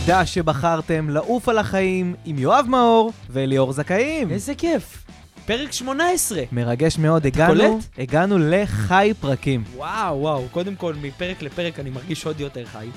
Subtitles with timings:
[0.00, 4.30] תודה שבחרתם לעוף על החיים עם יואב מאור וליאור זכאים.
[4.30, 5.04] איזה כיף.
[5.46, 6.42] פרק 18.
[6.52, 7.80] מרגש מאוד, הגענו?
[7.98, 9.64] הגענו לחי פרקים.
[9.76, 10.48] וואו, וואו.
[10.50, 12.78] קודם כל, מפרק לפרק אני מרגיש עוד יותר חי.
[12.78, 12.88] אני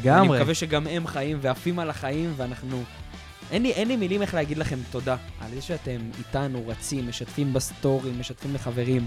[0.00, 0.38] לגמרי.
[0.38, 2.82] מקווה שגם הם חיים ועפים על החיים, ואנחנו...
[3.50, 7.52] אין לי, אין לי מילים איך להגיד לכם תודה על זה שאתם איתנו, רצים, משתפים
[7.52, 9.06] בסטורים, משתפים לחברים.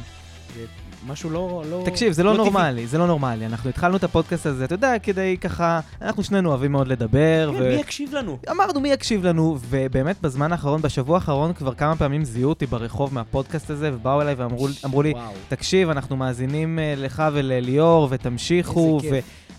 [0.56, 0.66] זה
[1.08, 1.64] משהו לא...
[1.70, 2.46] לא תקשיב, זה לא, טבעי.
[2.46, 3.46] נורמלי, זה לא נורמלי.
[3.46, 7.64] אנחנו התחלנו את הפודקאסט הזה, אתה יודע, כדי ככה, אנחנו שנינו אוהבים מאוד לדבר, כן,
[7.64, 8.38] מי יקשיב לנו?
[8.52, 13.14] אמרנו מי יקשיב לנו, ובאמת בזמן האחרון, בשבוע האחרון, כבר כמה פעמים זיהו אותי ברחוב
[13.14, 15.32] מהפודקאסט הזה, ובאו אליי ואמרו אמרו לי, וואו.
[15.50, 19.00] תקשיב, אנחנו מאזינים אה, לך ולליאור, ותמשיכו.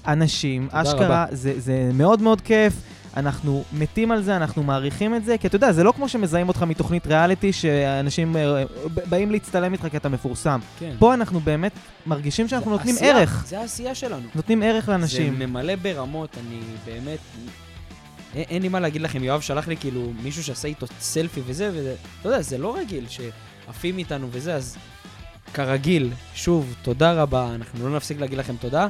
[0.07, 1.27] ואנשים, אשכרה.
[1.31, 2.75] זה, זה מאוד מאוד כיף.
[3.17, 6.49] אנחנו מתים על זה, אנחנו מעריכים את זה, כי אתה יודע, זה לא כמו שמזהים
[6.49, 8.65] אותך מתוכנית ריאליטי, שאנשים אה,
[9.09, 10.61] באים להצטלם איתך כי אתה מפורסם.
[10.79, 10.95] כן.
[10.99, 11.73] פה אנחנו באמת
[12.07, 14.29] מרגישים שאנחנו נותנים עשייה, ערך, זה העשייה שלנו.
[14.35, 15.39] נותנים ערך לאנשים.
[15.39, 17.19] זה ממלא ברמות, אני באמת...
[18.35, 21.71] אין, אין לי מה להגיד לכם, יואב שלח לי כאילו מישהו שעשה איתו סלפי וזה,
[21.75, 24.77] וזה, אתה יודע, זה לא רגיל שעפים איתנו וזה, אז
[25.55, 28.87] כרגיל, שוב, תודה רבה, אנחנו לא נפסיק להגיד לכם תודה,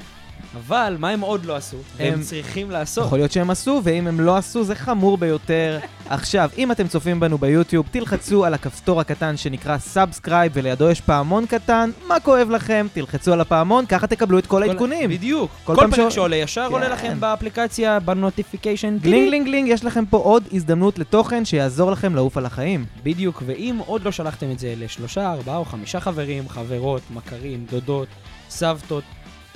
[0.57, 1.77] אבל מה הם עוד לא עשו?
[1.99, 3.07] הם, הם- צריכים לעשות.
[3.07, 5.79] יכול להיות שהם עשו, ואם הם לא עשו, זה חמור ביותר.
[6.11, 11.47] עכשיו, אם אתם צופים בנו ביוטיוב, תלחצו על הכפתור הקטן שנקרא subscribe, ולידו יש פעמון
[11.47, 11.91] קטן.
[12.09, 12.87] מה כואב לכם?
[12.93, 15.11] תלחצו על הפעמון, ככה תקבלו את כל העדכונים.
[15.11, 15.51] בדיוק.
[15.65, 16.73] כל כל, ש- שעולה ישר כן.
[16.73, 18.99] עולה לכם באפליקציה, ב notification.
[18.99, 22.85] גלינג גלינג גלינג, יש לכם פה עוד הזדמנות לתוכן שיעזור לכם לעוף על החיים.
[23.03, 28.09] בדיוק, ואם עוד לא שלחתם את זה לשלושה, ארבעה או חמישה חברים, חברות, מכרים, דודות,
[28.51, 29.05] סבתות,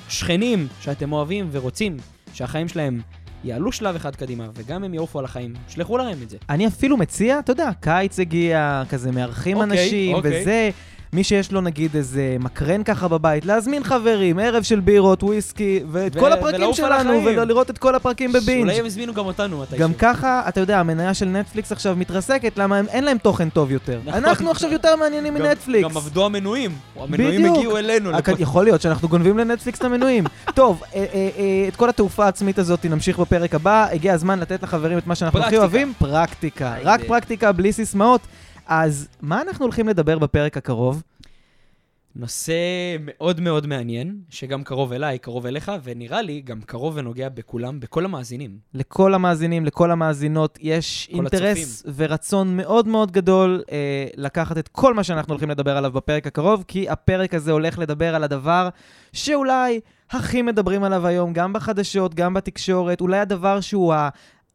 [0.08, 1.96] שכנים שאתם אוהבים ורוצים
[2.32, 3.00] שהחיים שלהם
[3.44, 6.36] יעלו שלב אחד קדימה, וגם הם יעופו על החיים, שלחו להם את זה.
[6.50, 10.42] אני אפילו מציע, אתה יודע, קיץ הגיע, כזה מארחים אוקיי, אנשים, אוקיי.
[10.42, 10.70] וזה,
[11.14, 16.16] מי שיש לו נגיד איזה מקרן ככה בבית, להזמין חברים, ערב של בירות, וויסקי, ואת
[16.16, 17.24] ו- כל הפרקים שלנו.
[17.24, 18.60] ולראות את כל הפרקים בבינג'.
[18.60, 19.78] אולי הם הזמינו גם אותנו מתישהו.
[19.78, 23.70] גם ככה, אתה יודע, המניה של נטפליקס עכשיו מתרסקת, למה הם, אין להם תוכן טוב
[23.70, 24.00] יותר.
[24.04, 24.24] נכון.
[24.24, 25.90] אנחנו עכשיו יותר מעניינים גם- מנטפליקס.
[25.90, 26.70] גם עבדו המנויים.
[27.00, 27.56] המנויים בדיוק.
[27.56, 28.10] הגיעו אלינו.
[28.10, 28.32] לפה.
[28.38, 30.24] יכול להיות שאנחנו גונבים לנטפליקס את המנויים.
[30.54, 33.86] טוב, אה, אה, אה, את כל התעופה העצמית הזאת נמשיך בפרק הבא.
[33.92, 35.56] הגיע הזמן לתת לחברים את מה שאנחנו הכי.
[35.58, 36.74] אוהבים, פרקטיקה.
[36.84, 38.20] רק פרקטיקה, בלי סיסמאות.
[38.66, 41.02] אז מה אנחנו הולכים לדבר בפרק הקרוב?
[42.16, 42.54] נושא
[43.00, 48.04] מאוד מאוד מעניין, שגם קרוב אליי, קרוב אליך, ונראה לי גם קרוב ונוגע בכולם, בכל
[48.04, 48.58] המאזינים.
[48.74, 54.94] לכל המאזינים, לכל המאזינות, יש כל אינטרס ורצון מאוד מאוד גדול אה, לקחת את כל
[54.94, 58.68] מה שאנחנו הולכים לדבר עליו בפרק הקרוב, כי הפרק הזה הולך לדבר על הדבר
[59.12, 59.80] שאולי
[60.10, 63.94] הכי מדברים עליו היום, גם בחדשות, גם בתקשורת, אולי הדבר שהוא.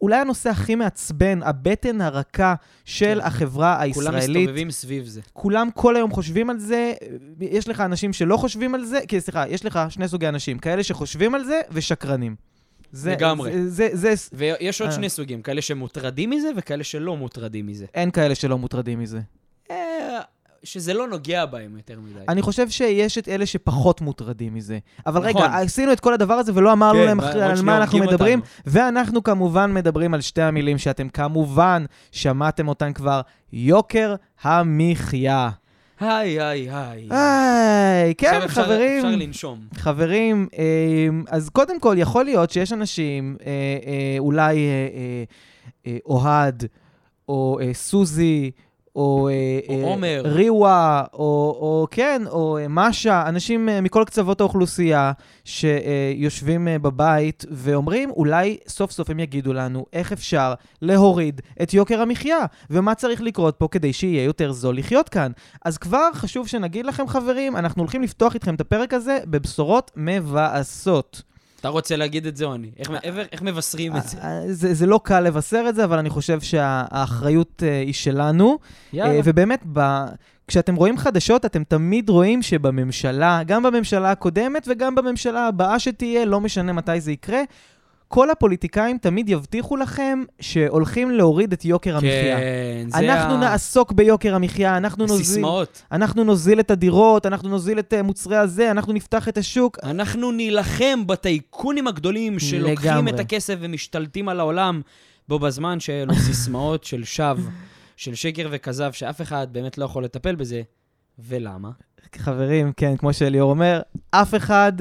[0.01, 2.55] אולי הנושא הכי מעצבן, הבטן הרכה
[2.85, 3.27] של כן.
[3.27, 4.41] החברה כולם הישראלית.
[4.41, 5.21] מסתובבים סביב זה.
[5.33, 6.93] כולם כל היום חושבים על זה,
[7.39, 10.83] יש לך אנשים שלא חושבים על זה, כי סליחה, יש לך שני סוגי אנשים, כאלה
[10.83, 12.35] שחושבים על זה ושקרנים.
[12.91, 13.51] זה, לגמרי.
[13.67, 14.95] זה, זה, זה, ויש עוד אה.
[14.95, 17.85] שני סוגים, כאלה שמוטרדים מזה וכאלה שלא מוטרדים מזה.
[17.93, 19.19] אין כאלה שלא מוטרדים מזה.
[20.63, 22.19] אה, שזה לא נוגע בהם יותר מדי.
[22.29, 24.79] אני חושב שיש את אלה שפחות מוטרדים מזה.
[25.07, 25.41] אבל נכון.
[25.43, 28.61] רגע, עשינו את כל הדבר הזה ולא אמרנו כן, להם על מה אנחנו מדברים, אותנו.
[28.65, 33.21] ואנחנו כמובן מדברים על שתי המילים שאתם כמובן שמעתם אותן כבר,
[33.53, 35.49] יוקר המחיה.
[35.99, 37.07] היי, היי, היי.
[37.11, 39.05] היי, כן, אפשר- חברים.
[39.05, 39.59] אפשר לנשום.
[39.75, 40.47] חברים,
[41.09, 43.47] אמ, אז קודם כל, יכול להיות שיש אנשים, אה,
[43.85, 44.61] אה, אולי אה,
[44.93, 45.23] אה,
[45.87, 46.63] אה, אוהד,
[47.29, 48.51] או אה, סוזי,
[48.95, 50.21] או, אה, או אה, עומר.
[50.25, 51.19] ריווה, או,
[51.59, 55.11] או כן, או אה, משה, אנשים מכל קצוות האוכלוסייה
[55.43, 62.45] שיושבים בבית ואומרים, אולי סוף סוף הם יגידו לנו איך אפשר להוריד את יוקר המחיה,
[62.69, 65.31] ומה צריך לקרות פה כדי שיהיה יותר זול לחיות כאן.
[65.65, 71.28] אז כבר חשוב שנגיד לכם, חברים, אנחנו הולכים לפתוח איתכם את הפרק הזה בבשורות מבאסות.
[71.59, 72.71] אתה רוצה להגיד את זה או אני?
[72.79, 74.17] איך- איך- איך מבשרים את זה?
[74.17, 78.57] אה, זה, זה לא קל לבשר את זה, אבל אני חושב שהאחריות אה, היא שלנו.
[78.93, 79.13] יאללה.
[79.13, 80.05] אה, ובאמת, ב...
[80.47, 86.41] כשאתם רואים חדשות, אתם תמיד רואים שבממשלה, גם בממשלה הקודמת וגם בממשלה הבאה שתהיה, לא
[86.41, 87.41] משנה מתי זה יקרה,
[88.11, 92.37] כל הפוליטיקאים תמיד יבטיחו לכם שהולכים להוריד את יוקר המחיה.
[92.37, 95.81] כן, זה אנחנו ה- נעסוק ביוקר המחיה, אנחנו נוזיל, סיסמאות.
[95.91, 99.77] אנחנו נוזיל את הדירות, אנחנו נוזיל את אה, מוצרי הזה, אנחנו נפתח את השוק.
[99.83, 103.11] אנחנו נילחם בטייקונים הגדולים שלוקחים לגמרי.
[103.11, 104.81] את הכסף ומשתלטים על העולם,
[105.27, 107.43] בו בזמן שאלו סיסמאות של שווא,
[107.97, 110.61] של שקר וכזב, שאף אחד באמת לא יכול לטפל בזה.
[111.19, 111.69] ולמה?
[112.15, 114.73] חברים, כן, כמו שאליאור אומר, אף אחד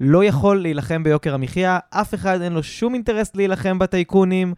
[0.00, 4.54] לא יכול להילחם ביוקר המחיה, אף אחד אין לו שום אינטרס להילחם בטייקונים.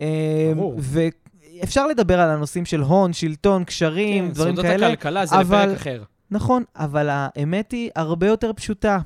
[0.00, 0.74] אה, ברור.
[0.78, 4.86] ואפשר לדבר על הנושאים של הון, שלטון, קשרים, כן, דברים סודות כאלה.
[4.86, 6.02] הכלכלה זה אבל- לפרק אחר.
[6.30, 8.98] נכון, אבל האמת היא הרבה יותר פשוטה.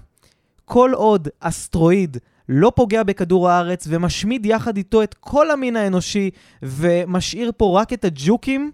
[0.65, 2.17] כל עוד אסטרואיד
[2.49, 6.31] לא פוגע בכדור הארץ ומשמיד יחד איתו את כל המין האנושי
[6.63, 8.71] ומשאיר פה רק את הג'וקים,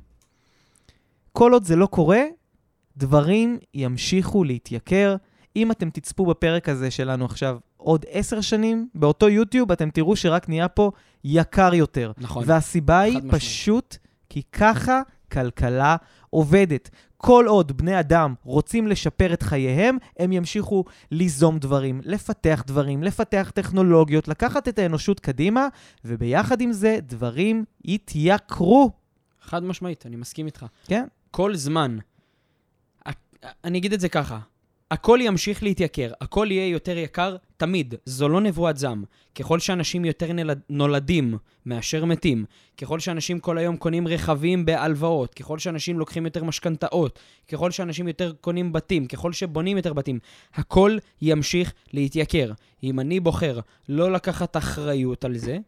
[1.33, 2.23] כל עוד זה לא קורה,
[2.97, 5.17] דברים ימשיכו להתייקר.
[5.57, 10.49] אם אתם תצפו בפרק הזה שלנו עכשיו עוד עשר שנים, באותו יוטיוב אתם תראו שרק
[10.49, 10.91] נהיה פה
[11.25, 12.13] יקר יותר.
[12.19, 12.45] נכון.
[12.47, 13.35] והסיבה היא משמעית.
[13.35, 13.97] פשוט
[14.29, 15.01] כי ככה
[15.33, 15.97] כלכלה
[16.31, 16.91] עובדת.
[17.17, 23.53] כל עוד בני אדם רוצים לשפר את חייהם, הם ימשיכו ליזום דברים, לפתח דברים, לפתח
[23.55, 25.69] טכנולוגיות, לקחת את האנושות קדימה,
[26.05, 28.91] וביחד עם זה דברים יתייקרו.
[29.43, 30.67] חד משמעית, אני מסכים איתך.
[30.87, 31.07] כן?
[31.31, 31.99] כל זמן,
[33.65, 34.39] אני אגיד את זה ככה,
[34.91, 39.05] הכל ימשיך להתייקר, הכל יהיה יותר יקר תמיד, זו לא נבואת זעם.
[39.35, 42.45] ככל שאנשים יותר נלד, נולדים מאשר מתים,
[42.79, 48.33] ככל שאנשים כל היום קונים רכבים בהלוואות, ככל שאנשים לוקחים יותר משכנתאות, ככל שאנשים יותר
[48.41, 50.19] קונים בתים, ככל שבונים יותר בתים,
[50.55, 52.53] הכל ימשיך להתייקר.
[52.83, 55.59] אם אני בוחר לא לקחת אחריות על זה,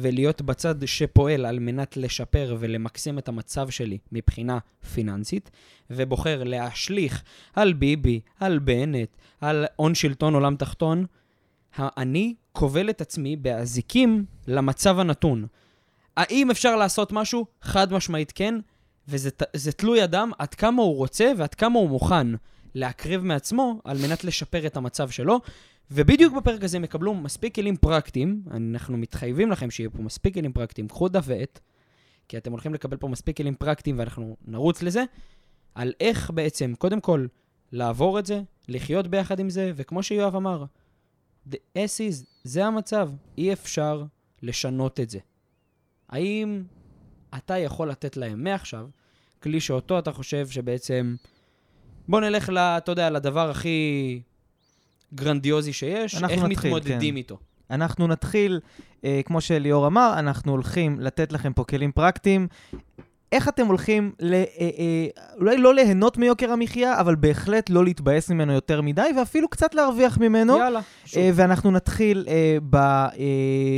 [0.00, 4.58] ולהיות בצד שפועל על מנת לשפר ולמקסם את המצב שלי מבחינה
[4.94, 5.50] פיננסית,
[5.90, 7.22] ובוחר להשליך
[7.54, 11.06] על ביבי, על בנט, על הון שלטון עולם תחתון,
[11.78, 15.46] אני כובל את עצמי באזיקים למצב הנתון.
[16.16, 17.46] האם אפשר לעשות משהו?
[17.62, 18.54] חד משמעית כן,
[19.08, 22.26] וזה תלוי אדם עד כמה הוא רוצה ועד כמה הוא מוכן
[22.74, 25.40] להקריב מעצמו על מנת לשפר את המצב שלו.
[25.90, 30.52] ובדיוק בפרק הזה הם יקבלו מספיק כלים פרקטיים, אנחנו מתחייבים לכם שיהיו פה מספיק כלים
[30.52, 31.60] פרקטיים, קחו דף ועט,
[32.28, 35.04] כי אתם הולכים לקבל פה מספיק כלים פרקטיים ואנחנו נרוץ לזה,
[35.74, 37.26] על איך בעצם, קודם כל,
[37.72, 40.64] לעבור את זה, לחיות ביחד עם זה, וכמו שיואב אמר,
[41.50, 44.04] the as is, זה המצב, אי אפשר
[44.42, 45.18] לשנות את זה.
[46.08, 46.62] האם
[47.36, 48.88] אתה יכול לתת להם מעכשיו
[49.42, 51.14] כלי שאותו אתה חושב שבעצם...
[52.08, 54.20] בוא נלך, ל, אתה יודע, לדבר הכי
[55.14, 57.16] גרנדיוזי שיש, איך נתחיל, מתמודדים כן.
[57.16, 57.38] איתו.
[57.70, 58.60] אנחנו נתחיל,
[59.04, 62.48] אה, כמו שליאור אמר, אנחנו הולכים לתת לכם פה כלים פרקטיים.
[63.32, 65.06] איך אתם הולכים, ל, אה, אה,
[65.36, 70.18] אולי לא ליהנות מיוקר המחיה, אבל בהחלט לא להתבאס ממנו יותר מדי, ואפילו קצת להרוויח
[70.18, 70.58] ממנו.
[70.58, 71.22] יאללה, שוב.
[71.22, 73.10] אה, ואנחנו נתחיל אה, ב, אה,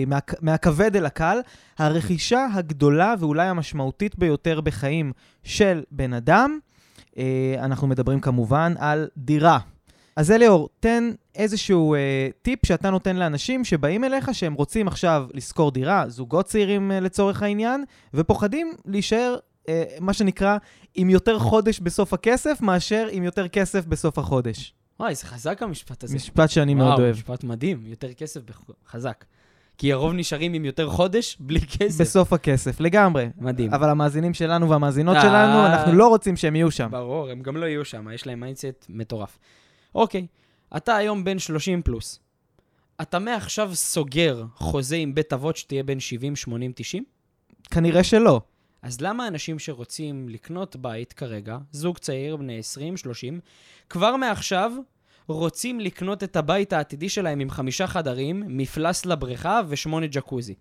[0.06, 1.40] מה, מהכבד אל הקל.
[1.78, 5.12] הרכישה הגדולה ואולי המשמעותית ביותר בחיים
[5.44, 6.58] של בן אדם,
[7.59, 9.59] אנחנו מדברים כמובן על דירה.
[10.17, 11.99] אז אליאור, תן איזשהו אה,
[12.43, 17.43] טיפ שאתה נותן לאנשים שבאים אליך, שהם רוצים עכשיו לשכור דירה, זוגות צעירים אה, לצורך
[17.43, 19.37] העניין, ופוחדים להישאר,
[19.69, 20.56] אה, מה שנקרא,
[20.94, 24.75] עם יותר חודש בסוף הכסף, מאשר עם יותר כסף בסוף החודש.
[25.00, 26.17] וואי, זה חזק המשפט הזה.
[26.17, 27.00] משפט שאני מאוד אוהב.
[27.00, 28.61] וואו, משפט מדהים, יותר כסף בח-
[28.91, 29.25] חזק.
[29.78, 32.00] כי הרוב נשארים עם יותר חודש בלי כסף.
[32.00, 33.28] בסוף הכסף, לגמרי.
[33.38, 33.74] מדהים.
[33.74, 35.22] אבל המאזינים שלנו והמאזינות אה.
[35.22, 36.88] שלנו, אנחנו לא רוצים שהם יהיו שם.
[36.90, 39.38] ברור, הם גם לא יהיו שם, יש להם mindset מטורף.
[39.94, 40.26] אוקיי,
[40.76, 42.20] אתה היום בן 30 פלוס.
[43.02, 47.04] אתה מעכשיו סוגר חוזה עם בית אבות שתהיה בין 70, 80, 90?
[47.70, 48.40] כנראה שלא.
[48.82, 53.40] אז למה אנשים שרוצים לקנות בית כרגע, זוג צעיר, בני 20, 30,
[53.88, 54.72] כבר מעכשיו
[55.26, 60.54] רוצים לקנות את הבית העתידי שלהם עם חמישה חדרים, מפלס לבריכה ושמונה ג'קוזי?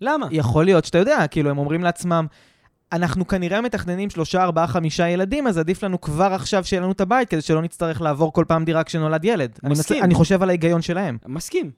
[0.00, 0.28] למה?
[0.30, 2.26] יכול להיות שאתה יודע, כאילו, הם אומרים לעצמם,
[2.92, 7.00] אנחנו כנראה מתכננים שלושה, ארבעה, חמישה ילדים, אז עדיף לנו כבר עכשיו שיהיה לנו את
[7.00, 9.58] הבית, כדי שלא נצטרך לעבור כל פעם דירה כשנולד ילד.
[9.64, 10.04] אני, מסכים.
[10.04, 11.18] אני חושב על ההיגיון שלהם.
[11.26, 11.70] מסכים.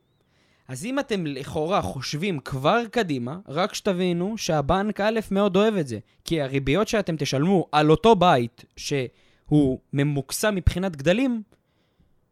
[0.69, 5.99] אז אם אתם לכאורה חושבים כבר קדימה, רק שתבינו שהבנק א' מאוד אוהב את זה.
[6.25, 11.43] כי הריביות שאתם תשלמו על אותו בית שהוא ממוקסם מבחינת גדלים,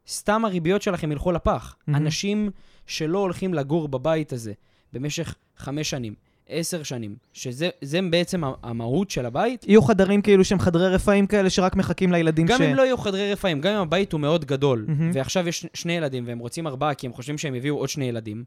[0.07, 1.75] סתם הריביות שלכם ילכו לפח.
[1.87, 2.05] מהמם.
[2.05, 2.49] אנשים
[2.87, 4.53] שלא הולכים לגור בבית הזה
[4.93, 6.13] במשך חמש שנים,
[6.49, 11.49] עשר שנים, שזה זה בעצם המהות של הבית, יהיו חדרים כאילו שהם חדרי רפאים כאלה
[11.49, 12.61] שרק מחכים לילדים גם ש...
[12.61, 15.11] אם לא יהיו חדרי רפאים, גם אם הבית הוא מאוד גדול, מהמם.
[15.13, 18.43] ועכשיו יש שני ילדים והם רוצים ארבעה כי הם חושבים שהם יביאו עוד שני ילדים,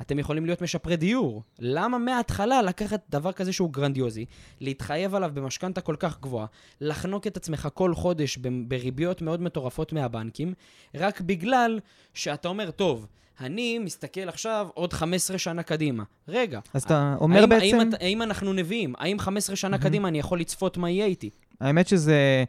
[0.00, 1.42] אתם יכולים להיות משפרי דיור.
[1.58, 4.24] למה מההתחלה לקחת דבר כזה שהוא גרנדיוזי,
[4.60, 6.46] להתחייב עליו במשכנתה כל כך גבוהה,
[6.80, 8.38] לחנוק את עצמך כל חודש
[8.68, 10.54] בריביות מאוד מטורפות מהבנקים,
[10.94, 11.80] רק בגלל
[12.14, 13.06] שאתה אומר, טוב,
[13.40, 16.04] אני מסתכל עכשיו עוד 15 שנה קדימה.
[16.28, 17.78] רגע, אז אתה אומר האם, בעצם...
[17.78, 18.94] האם, האם אנחנו נביאים?
[18.98, 19.82] האם 15 שנה מהמם.
[19.82, 21.30] קדימה אני יכול לצפות מה יהיה איתי?
[21.60, 22.44] האמת שזה...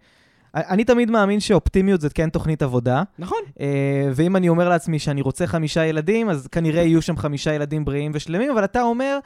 [0.55, 3.39] אני תמיד מאמין שאופטימיות זה כן תוכנית עבודה, נכון.
[3.59, 7.85] אה, ואם אני אומר לעצמי שאני רוצה חמישה ילדים, אז כנראה יהיו שם חמישה ילדים
[7.85, 9.19] בריאים ושלמים, אבל אתה אומר,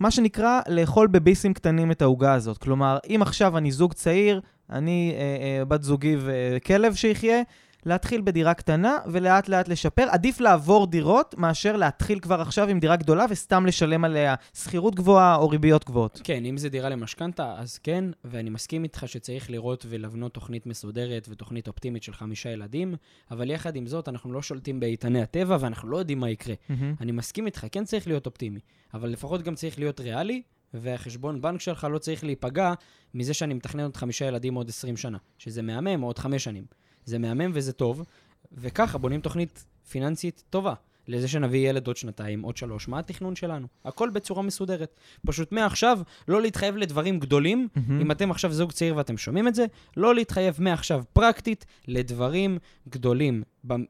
[0.00, 2.58] מה שנקרא, לאכול בביסים קטנים את העוגה הזאת.
[2.58, 4.40] כלומר, אם עכשיו אני זוג צעיר,
[4.70, 7.42] אני אה, אה, בת זוגי וכלב שיחיה,
[7.86, 10.06] להתחיל בדירה קטנה ולאט לאט לשפר.
[10.10, 15.36] עדיף לעבור דירות מאשר להתחיל כבר עכשיו עם דירה גדולה וסתם לשלם עליה שכירות גבוהה
[15.36, 16.20] או ריביות גבוהות.
[16.24, 21.26] כן, אם זה דירה למשכנתה, אז כן, ואני מסכים איתך שצריך לראות ולבנות תוכנית מסודרת
[21.30, 22.94] ותוכנית אופטימית של חמישה ילדים,
[23.30, 26.54] אבל יחד עם זאת, אנחנו לא שולטים באיתני הטבע ואנחנו לא יודעים מה יקרה.
[26.68, 26.94] מהמם.
[27.00, 28.60] אני מסכים איתך, כן צריך להיות אופטימי,
[28.94, 30.42] אבל לפחות גם צריך להיות ריאלי,
[30.74, 32.72] והחשבון בנק שלך לא צריך להיפגע
[33.14, 36.64] מזה שאני מתכנן עוד חמישה ילדים עוד 20 שנה, שזה מהמם, עוד חמש שנים.
[37.04, 38.04] זה מהמם וזה טוב,
[38.52, 40.74] וככה בונים תוכנית פיננסית טובה.
[41.08, 43.66] לזה שנביא ילד עוד שנתיים, עוד שלוש, מה התכנון שלנו?
[43.84, 45.00] הכל בצורה מסודרת.
[45.26, 48.00] פשוט מעכשיו, לא להתחייב לדברים גדולים, מהמם.
[48.00, 52.58] אם אתם עכשיו זוג צעיר ואתם שומעים את זה, לא להתחייב מעכשיו פרקטית לדברים
[52.88, 53.42] גדולים,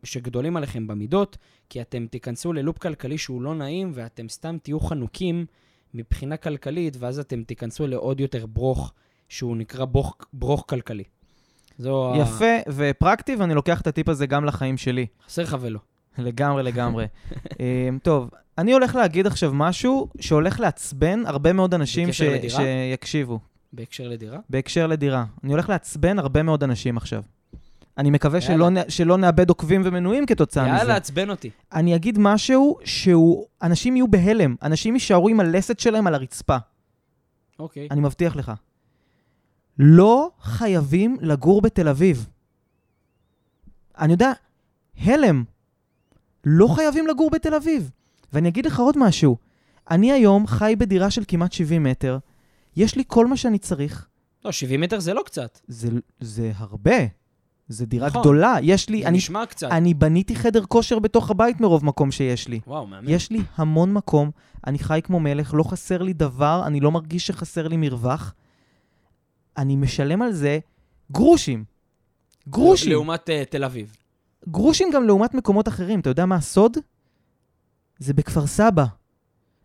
[0.03, 1.37] שגדולים עליכם במידות,
[1.71, 5.47] כי אתם תיכנסו ללופ כלכלי שהוא לא נעים, ואתם סתם תהיו חנוקים
[5.95, 8.93] מבחינה כלכלית, ואז אתם תיכנסו לעוד יותר ברוך,
[9.29, 11.05] שהוא נקרא ברוך, ברוך כלכלי.
[11.79, 12.19] זו ה...
[12.19, 15.07] יפה ופרקטי, ואני לוקח את הטיפ הזה גם לחיים שלי.
[15.27, 15.81] חסר לך ולא.
[16.19, 17.07] לגמרי, לגמרי.
[17.61, 22.21] אמ, טוב, אני הולך להגיד עכשיו משהו שהולך לעצבן הרבה מאוד אנשים ש...
[22.21, 22.61] לדירה?
[22.61, 23.39] שיקשיבו,
[23.73, 24.39] בהקשר לדירה?
[24.51, 25.25] בהקשר לדירה.
[25.45, 27.23] אני הולך לעצבן הרבה מאוד אנשים עכשיו.
[27.99, 28.83] אני מקווה שלא, יאללה.
[28.83, 28.91] נ...
[28.91, 30.77] שלא נאבד עוקבים ומנויים כתוצאה מזה.
[30.77, 31.51] יאללה, עצבן אותי.
[31.73, 33.47] אני אגיד משהו שהוא...
[33.63, 36.57] אנשים יהיו בהלם, אנשים יישארו עם הלסת שלהם על הרצפה.
[37.59, 37.89] אוקיי.
[37.91, 38.53] אני מבטיח לך.
[39.79, 42.29] לא חייבים לגור בתל אביב.
[43.99, 44.33] אני יודע,
[44.99, 45.45] הלם.
[46.45, 47.91] לא חייבים לגור בתל אביב.
[48.33, 49.37] ואני אגיד לך עוד משהו.
[49.91, 52.19] אני היום חי בדירה של כמעט 70 מטר,
[52.77, 54.07] יש לי כל מה שאני צריך.
[54.45, 55.61] לא, 70 מטר זה לא קצת.
[55.69, 55.89] זה,
[56.21, 56.97] זה הרבה.
[57.69, 58.21] זה דירה נכון.
[58.21, 58.57] גדולה.
[58.63, 59.03] יש לי...
[59.03, 59.69] זה אני, נשמע קצת.
[59.71, 62.61] אני בניתי חדר כושר בתוך הבית מרוב מקום שיש לי.
[62.67, 63.09] וואו, מהמם.
[63.09, 64.31] יש לי המון מקום,
[64.67, 68.35] אני חי כמו מלך, לא חסר לי דבר, אני לא מרגיש שחסר לי מרווח.
[69.57, 70.59] אני משלם על זה
[71.13, 71.65] גרושים.
[72.49, 72.93] גרושים.
[72.93, 73.97] לעומת uh, תל אביב.
[74.49, 76.01] גרושים גם לעומת מקומות אחרים.
[76.01, 76.77] אתה יודע מה הסוד?
[77.99, 78.85] זה בכפר סבא.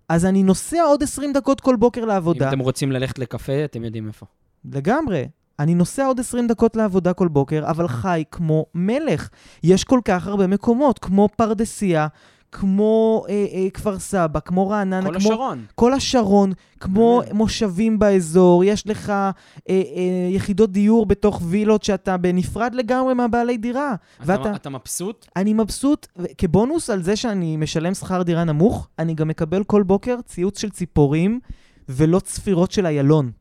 [0.09, 2.49] אז אני נוסע עוד 20 דקות כל בוקר אם לעבודה.
[2.49, 4.25] אתם רוצים ללכת לקפה, אתם יודעים איפה.
[4.65, 5.27] לגמרי.
[5.59, 9.29] אני נוסע עוד 20 דקות לעבודה כל בוקר, אבל חי כמו מלך.
[9.63, 12.07] יש כל כך הרבה מקומות, כמו פרדסיה,
[12.51, 15.65] כמו אה, אה, כפר סבא, כמו רעננה, כל כמו השרון.
[15.75, 17.33] כל השרון, כמו באמת.
[17.33, 19.31] מושבים באזור, יש לך אה,
[19.69, 19.81] אה,
[20.29, 23.95] יחידות דיור בתוך וילות שאתה בנפרד לגמרי מהבעלי דירה.
[24.19, 25.27] ואתה, אתה, אתה מבסוט?
[25.35, 30.15] אני מבסוט, כבונוס על זה שאני משלם שכר דירה נמוך, אני גם מקבל כל בוקר
[30.25, 31.39] ציוץ של ציפורים
[31.89, 33.31] ולא צפירות של איילון.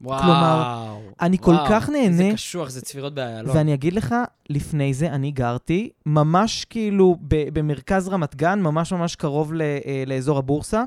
[0.00, 0.18] וואו.
[0.22, 2.06] כלומר, אני כל וואו, כך נהנה.
[2.06, 3.56] איזה קשוח, זה צפירות באיילון.
[3.56, 4.14] ואני אגיד לך,
[4.50, 7.16] לפני זה אני גרתי ממש כאילו
[7.52, 10.84] במרכז רמת גן, ממש ממש קרוב ל- אה, לאזור הבורסה.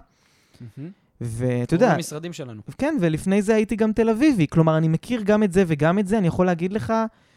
[1.22, 2.62] ואתה יודע, למשרדים שלנו.
[2.78, 4.48] כן, ולפני זה הייתי גם תל אביבי.
[4.48, 6.94] כלומר, אני מכיר גם את זה וגם את זה, אני יכול להגיד לך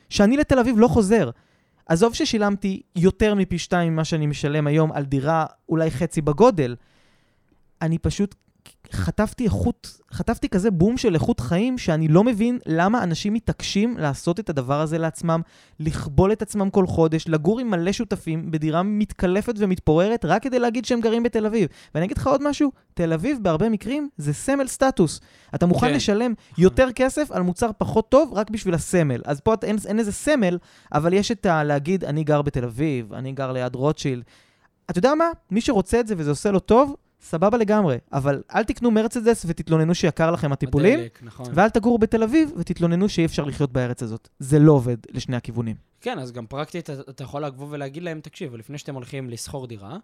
[0.09, 1.31] שאני לתל אביב לא חוזר.
[1.87, 6.77] עזוב ששילמתי יותר מפי שתיים ממה שאני משלם היום על דירה אולי חצי בגודל.
[7.83, 8.35] אני פשוט
[8.93, 14.41] חטפתי איכות, חטפתי כזה בום של איכות חיים, שאני לא מבין למה אנשים מתעקשים לעשות
[14.41, 15.41] את הדבר הזה לעצמם,
[15.81, 20.85] לכבול את עצמם כל חודש, לגור עם מלא שותפים בדירה מתקלפת ומתפוררת, רק כדי להגיד
[20.85, 21.69] שהם גרים בתל אביב.
[21.95, 25.21] ואני אגיד לך עוד משהו, תל אביב בהרבה מקרים זה סמל סטטוס.
[25.55, 29.21] אתה מוכן כן, לשלם יותר כסף על מוצר פחות טוב רק בשביל הסמל.
[29.25, 30.59] אז פה אתה- אין, אין איזה סמל,
[30.93, 31.65] אבל יש את ה...
[31.65, 34.23] להגיד, אני גר בתל אביב, אני גר ליד רוטשילד.
[34.91, 35.29] אתה יודע מה?
[35.51, 37.97] מי שרוצה את זה וזה עושה לו טוב, סבבה לגמרי.
[38.13, 41.47] אבל אל תקנו מרצדס ותתלוננו שיקר לכם הטיפולים, הדלק, נכון.
[41.55, 44.29] ואל תגורו בתל אביב ותתלוננו שאי אפשר לחיות בארץ הזאת.
[44.39, 45.77] זה לא עובד לשני הכיוונים.
[46.01, 49.97] כן, אז גם פרקטית אתה- יכול לבוא ולהגיד להם, תקשיב, לפני שאתם הולכים לשכור דירה,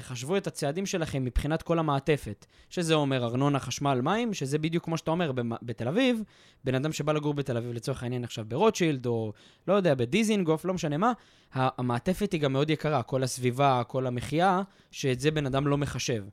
[0.00, 4.98] תחשבו את הצעדים שלכם מבחינת כל המעטפת, שזה אומר ארנונה, חשמל, מים, שזה בדיוק כמו
[4.98, 6.22] שאתה אומר בתל אביב,
[6.64, 9.32] בן אדם שבא לגור בתל אביב לצורך העניין עכשיו ברוטשילד, או
[9.68, 11.12] לא יודע, בדיזינגוף, לא משנה מה,
[11.52, 16.24] המעטפת היא גם מאוד יקרה, כל הסביבה, כל המחיה, שאת זה בן אדם לא מחשב.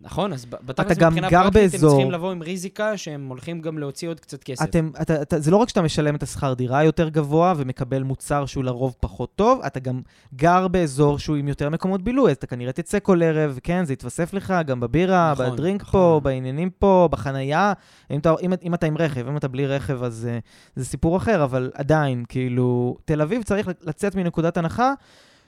[0.00, 0.32] נכון?
[0.32, 4.20] אז ב- בתכלס מבחינה פרקטית הם צריכים לבוא עם ריזיקה שהם הולכים גם להוציא עוד
[4.20, 4.64] קצת כסף.
[4.64, 8.46] אתם, אתה, אתה, זה לא רק שאתה משלם את השכר דירה יותר גבוה ומקבל מוצר
[8.46, 10.00] שהוא לרוב פחות טוב, אתה גם
[10.34, 13.92] גר באזור שהוא עם יותר מקומות בילוי, אז אתה כנראה תצא כל ערב, כן, זה
[13.92, 15.92] יתווסף לך גם בבירה, נכון, בדרינק נכון.
[16.00, 17.72] פה, בעניינים פה, בחנייה.
[18.10, 20.44] אם אתה, אם, אם אתה עם רכב, אם אתה בלי רכב, אז uh,
[20.76, 24.92] זה סיפור אחר, אבל עדיין, כאילו, תל אביב צריך לצאת מנקודת הנחה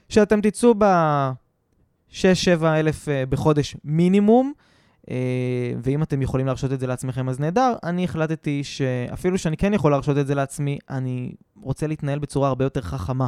[0.09, 0.75] שאתם תצאו
[2.13, 4.53] ב-6-7 אלף uh, בחודש מינימום.
[5.09, 5.15] אה,
[5.83, 7.73] ואם אתם יכולים להרשות את זה לעצמכם, אז נהדר.
[7.83, 12.65] אני החלטתי שאפילו שאני כן יכול להרשות את זה לעצמי, אני רוצה להתנהל בצורה הרבה
[12.65, 13.27] יותר חכמה.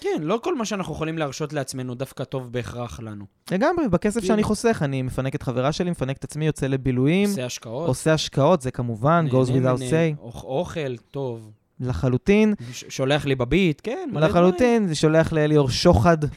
[0.00, 3.24] כן, לא כל מה שאנחנו יכולים להרשות לעצמנו דווקא טוב בהכרח לנו.
[3.50, 7.28] לגמרי, בכסף כאילו- שאני חוסך, אני מפנק את חברה שלי, מפנק את עצמי, יוצא לבילויים,
[7.28, 7.88] עושה השקעות.
[7.88, 10.20] עושה השקעות, זה כמובן, goes נהנה without say.
[10.20, 11.50] אוכ- אוכל טוב.
[11.80, 12.54] לחלוטין.
[12.72, 14.08] ש- שולח לי בביט, כן.
[14.12, 16.18] לחלוטין, זה שולח לאליאור שוחד.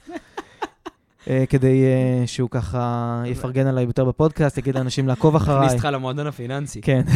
[1.29, 5.73] אה, כדי אה, שהוא ככה יפרגן עליי יותר בפודקאסט, יגיד לאנשים לעקוב הכניס אחריי.
[5.73, 6.81] אותך למועדון הפיננסי.
[6.81, 7.01] כן.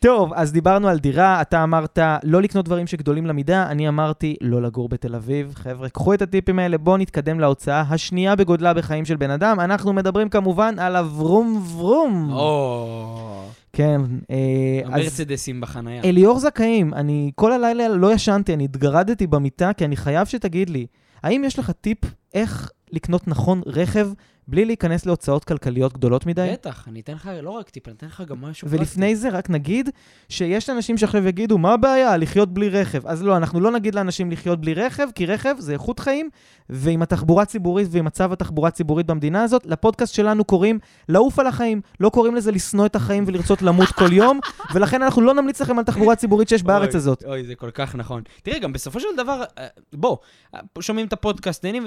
[0.00, 4.62] טוב, אז דיברנו על דירה, אתה אמרת לא לקנות דברים שגדולים למידה, אני אמרתי לא
[4.62, 5.52] לגור בתל אביב.
[5.54, 9.60] חבר'ה, קחו את הטיפים האלה, בואו נתקדם להוצאה השנייה בגודלה בחיים של בן אדם.
[9.60, 12.32] אנחנו מדברים כמובן על הוורום ורום.
[12.32, 14.00] או, כן,
[14.30, 14.36] אה,
[14.84, 16.02] אז המרצדסים בחנייה.
[16.04, 20.86] אליאור זכאים, אני כל הלילה לא ישנתי, אני התגרדתי במיטה, כי אני חייב שתגיד לי,
[21.22, 21.98] האם יש לך טיפ
[22.34, 24.08] איך לקנות נכון רכב
[24.48, 26.48] בלי להיכנס להוצאות כלכליות גדולות מדי?
[26.52, 29.50] בטח, אני אתן לך לא רק טיפ, אני אתן לך גם משהו ולפני זה רק
[29.50, 29.90] נגיד
[30.28, 32.16] שיש אנשים שעכשיו יגידו, מה הבעיה?
[32.16, 33.06] לחיות בלי רכב.
[33.06, 36.30] אז לא, אנחנו לא נגיד לאנשים לחיות בלי רכב, כי רכב זה איכות חיים,
[36.70, 40.78] ועם התחבורה הציבורית ועם מצב התחבורה הציבורית במדינה הזאת, לפודקאסט שלנו קוראים
[41.08, 41.80] לעוף על החיים.
[42.00, 44.40] לא קוראים לזה לשנוא את החיים ולרצות למות כל יום,
[44.74, 47.24] ולכן אנחנו לא נמליץ לכם על תחבורה ציבורית שיש בארץ אוי, הזאת.
[47.26, 48.22] אוי, זה כל כך נכון.
[48.42, 50.16] תראה, גם בסופו של דבר, אה, בוא,
[50.54, 51.86] אה, שומעים את הפודקאסט, נהנים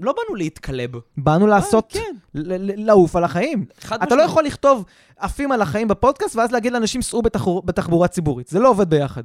[0.00, 0.90] לא באנו להתקלב.
[1.16, 2.16] באנו לעשות, כן,
[2.76, 3.64] לעוף על החיים.
[3.94, 4.22] אתה לא.
[4.22, 4.84] יכול לכתוב
[5.18, 8.48] עפים על החיים בפודקאסט, ואז להגיד לאנשים, סעו בתחור- בתחבורה ציבורית.
[8.48, 9.22] זה לא עובד ביחד.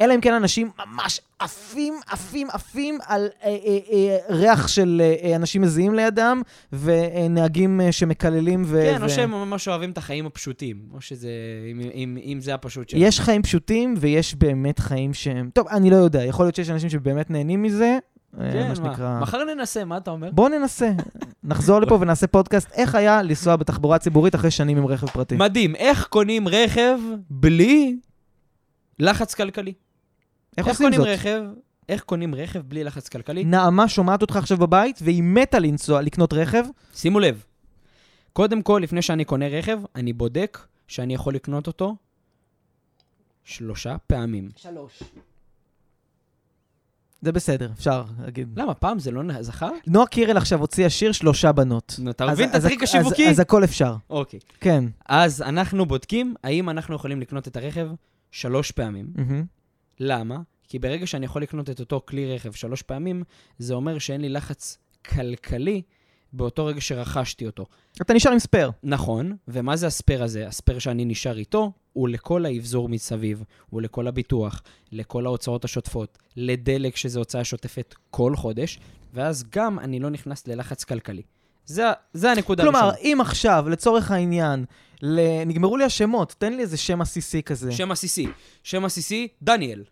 [0.00, 5.30] אלא אם כן אנשים ממש עפים, עפים, עפים על אה, אה, אה, ריח של אה,
[5.30, 8.82] אה, אנשים מזיעים לידם, ונהגים אה, שמקללים ו...
[8.94, 9.04] כן, ו...
[9.04, 11.28] או שהם ממש אוהבים את החיים הפשוטים, או שזה,
[11.70, 13.02] אם- אם- אם זה הפשוט שלהם.
[13.02, 15.50] יש חיים פשוטים ויש באמת חיים שהם...
[15.54, 17.98] טוב, אני לא יודע, יכול להיות שיש אנשים שבאמת נהנים מזה,
[18.38, 19.20] כן, מה מה, שנקרא...
[19.20, 20.30] מחר ננסה, מה אתה אומר?
[20.30, 20.92] בואו ננסה,
[21.44, 25.36] נחזור לפה ונעשה פודקאסט איך היה לנסוע בתחבורה ציבורית אחרי שנים עם רכב פרטי.
[25.36, 26.98] מדהים, איך קונים רכב
[27.30, 27.96] בלי
[28.98, 29.72] לחץ כלכלי?
[30.58, 31.08] איך איך עושים קונים זאת?
[31.08, 31.42] רכב?
[31.88, 33.44] איך קונים רכב בלי לחץ כלכלי?
[33.44, 36.64] נעמה שומעת אותך עכשיו בבית, והיא מתה לנסוע, לקנות רכב.
[36.94, 37.44] שימו לב,
[38.32, 41.96] קודם כל, לפני שאני קונה רכב, אני בודק שאני יכול לקנות אותו
[43.44, 44.48] שלושה פעמים.
[44.56, 45.02] שלוש.
[47.24, 48.48] זה בסדר, אפשר להגיד.
[48.56, 49.70] למה, פעם זה לא זכר?
[49.86, 51.96] נועה קירל עכשיו הוציאה שיר שלושה בנות.
[51.98, 53.28] נו, אתה מבין את הטריק השיווקי?
[53.28, 54.40] אז הכל אפשר, אוקיי.
[54.60, 54.84] כן.
[55.08, 57.88] אז אנחנו בודקים האם אנחנו יכולים לקנות את הרכב
[58.30, 59.06] שלוש פעמים.
[60.00, 60.38] למה?
[60.68, 63.22] כי ברגע שאני יכול לקנות את אותו כלי רכב שלוש פעמים,
[63.58, 65.82] זה אומר שאין לי לחץ כלכלי
[66.36, 67.66] באותו רגע שרכשתי אותו.
[68.02, 68.70] אתה נשאר עם ספייר.
[68.82, 70.46] נכון, ומה זה הספייר הזה?
[70.46, 76.96] הספייר שאני נשאר איתו, הוא לכל האבזור מסביב, הוא לכל הביטוח, לכל ההוצאות השוטפות, לדלק
[76.96, 78.78] שזה הוצאה שוטפת כל חודש,
[79.14, 81.22] ואז גם אני לא נכנס ללחץ כלכלי.
[81.66, 82.98] זה, זה הנקודה כלומר, הראשונה.
[83.02, 84.64] אם עכשיו, לצורך העניין,
[85.02, 87.72] ל- נגמרו לי השמות, תן לי איזה שם עסיסי כזה.
[87.72, 88.26] שם עסיסי.
[88.62, 89.84] שם עסיסי, דניאל.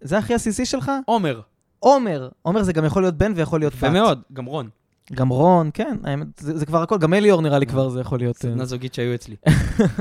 [0.00, 0.92] זה הכי עסיסי שלך?
[1.06, 1.40] עומר.
[1.78, 2.28] עומר.
[2.42, 3.84] עומר זה גם יכול להיות בן ויכול להיות בת.
[3.84, 4.68] מאוד, גם רון.
[5.12, 8.18] גם רון, כן, האמת, זה, זה כבר הכל, גם אליאור נראה לי כבר זה יכול
[8.18, 8.36] להיות...
[8.36, 9.36] אה, סדנה זוגית שהיו אצלי.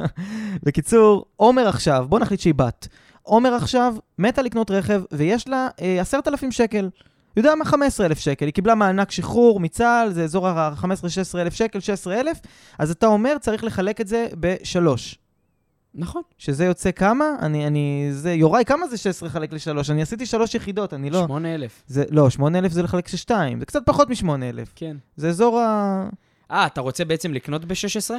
[0.66, 2.88] בקיצור, עומר עכשיו, בוא נחליט שהיא בת.
[3.24, 6.90] עומר עכשיו מתה לקנות רכב, ויש לה אה, 10,000 שקל.
[7.38, 7.66] יודע מה?
[7.66, 8.46] 15,000 שקל.
[8.46, 12.38] היא קיבלה מענק שחרור מצה"ל, זה אזור ה-15-16,000 שקל, 16,000,
[12.80, 15.18] אז אתה אומר, צריך לחלק את זה בשלוש.
[15.96, 16.22] נכון.
[16.38, 17.26] שזה יוצא כמה?
[17.42, 19.90] אני, אני, זה, יוראי, כמה זה 16 לחלק לשלוש?
[19.90, 21.24] אני עשיתי שלוש יחידות, אני לא...
[21.28, 21.84] 8,000.
[21.88, 24.70] זה, לא, 8,000 זה לחלק לשתיים, זה קצת פחות מ-8,000.
[24.76, 24.98] כן.
[25.16, 26.10] זה אזור ה...
[26.52, 28.12] אה, אתה רוצה בעצם לקנות ב-16?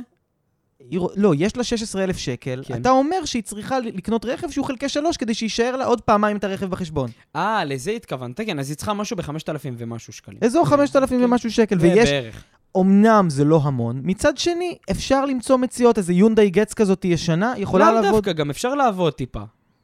[0.90, 2.80] היא רוא- לא, יש לה 16,000 שקל, כן.
[2.80, 6.44] אתה אומר שהיא צריכה לקנות רכב שהוא חלקי שלוש כדי שיישאר לה עוד פעמיים את
[6.44, 7.10] הרכב בחשבון.
[7.36, 9.30] אה, לזה התכוונת, כן, אז היא צריכה משהו ב-5,000
[9.78, 10.38] ומשהו שקלים.
[10.44, 11.24] אזור 5,000 כן.
[11.24, 12.44] ומשהו שקל, זה ויש, בערך.
[12.80, 17.92] אמנם זה לא המון, מצד שני, אפשר למצוא מציאות, איזה יונדאי גץ כזאת ישנה, יכולה
[17.92, 18.24] לאו לעבוד...
[18.24, 19.42] דווקא, גם אפשר לעבוד טיפה.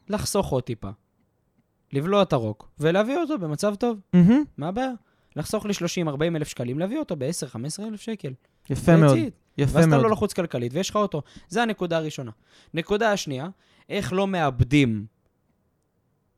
[0.08, 0.88] לחסוך עוד טיפה.
[1.92, 3.98] לבלוע את הרוק, ולהביא אותו במצב טוב.
[4.12, 4.90] מהמם, מה הבעיה?
[5.36, 5.72] לחסוך לי
[6.06, 8.32] 30-40 אלף שקלים, להביא אותו ב-10-15 אלף שקל.
[8.70, 9.32] יפה מאוד, That's it.
[9.58, 10.02] יפה ואז אתה מאוד.
[10.02, 11.22] לא לחוץ כלכלית, ויש לך אותו.
[11.48, 12.30] זה הנקודה הראשונה.
[12.74, 13.48] נקודה השנייה,
[13.88, 15.06] איך לא מאבדים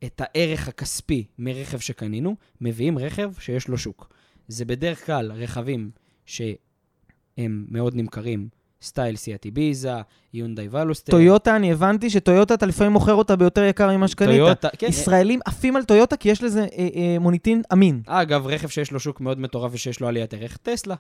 [0.05, 4.13] את הערך הכספי מרכב שקנינו, מביאים רכב שיש לו שוק.
[4.49, 5.91] זה בדרך כלל רכבים
[6.27, 8.49] שהם מאוד נמכרים,
[8.83, 9.93] סטייל סיאטי ביזה,
[10.35, 11.13] יונדאי ולוסטר.
[11.13, 14.31] טויוטה, אני הבנתי שטויוטה, אתה לפעמים מוכר אותה ביותר יקר ממה שקנית.
[14.31, 14.87] טויוטה, כן.
[14.87, 18.03] ישראלים עפים על טויוטה כי יש לזה אה, אה, מוניטין אמין.
[18.07, 20.95] אגב, רכב שיש לו שוק מאוד מטורף ושיש לו עליית ערך, טסלה.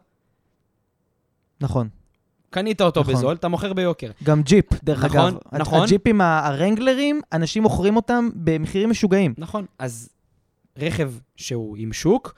[1.60, 1.88] נכון.
[2.50, 3.14] קנית אותו נכון.
[3.14, 4.10] בזול, אתה מוכר ביוקר.
[4.24, 5.60] גם ג'יפ, דרך נכון, אגב.
[5.60, 5.82] נכון.
[5.82, 9.34] הג'יפים הרנגלרים, אנשים מוכרים אותם במחירים משוגעים.
[9.38, 9.66] נכון.
[9.78, 10.08] אז
[10.78, 12.34] רכב שהוא עם שוק,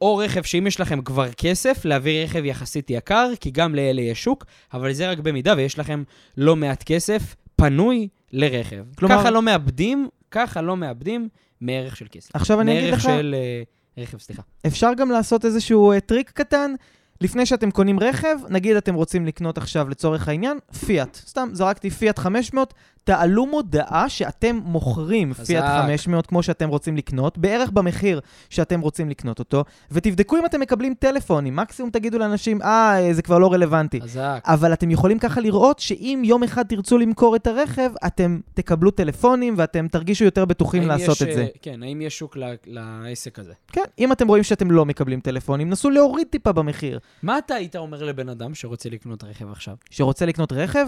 [0.00, 4.24] או רכב שאם יש לכם כבר כסף, להביא רכב יחסית יקר, כי גם לאלה יש
[4.24, 6.02] שוק, אבל זה רק במידה ויש לכם
[6.36, 8.84] לא מעט כסף פנוי לרכב.
[8.96, 11.28] כלומר- ככה לא מאבדים, ככה לא מאבדים
[11.60, 12.36] מערך של כסף.
[12.36, 13.62] עכשיו אני אגיד מערך לך, של אה,
[14.02, 14.42] רכב, סליחה.
[14.66, 16.74] אפשר גם לעשות איזשהו אה, טריק קטן.
[17.20, 21.14] לפני שאתם קונים רכב, נגיד אתם רוצים לקנות עכשיו לצורך העניין, פיאט.
[21.14, 25.32] סתם, זרקתי פיאט 500, תעלו מודעה שאתם מוכרים.
[25.32, 30.60] פיאט 500 כמו שאתם רוצים לקנות, בערך במחיר שאתם רוצים לקנות אותו, ותבדקו אם אתם
[30.60, 31.56] מקבלים טלפונים.
[31.56, 34.00] מקסימום תגידו לאנשים, אה, זה כבר לא רלוונטי.
[34.00, 34.40] חזק.
[34.46, 39.54] אבל אתם יכולים ככה לראות שאם יום אחד תרצו למכור את הרכב, אתם תקבלו טלפונים
[39.56, 41.42] ואתם תרגישו יותר בטוחים לעשות יש, את זה.
[41.42, 43.52] אה, כן, האם יש שוק ל- לעסק הזה?
[43.72, 46.98] כן, אם אתם רואים שאתם לא מקבלים טלפונים, נסו להוריד טיפה במחיר.
[47.22, 49.74] מה אתה היית אומר לבן אדם שרוצה לקנות רכב עכשיו?
[49.90, 50.86] שרוצה לקנות רכב?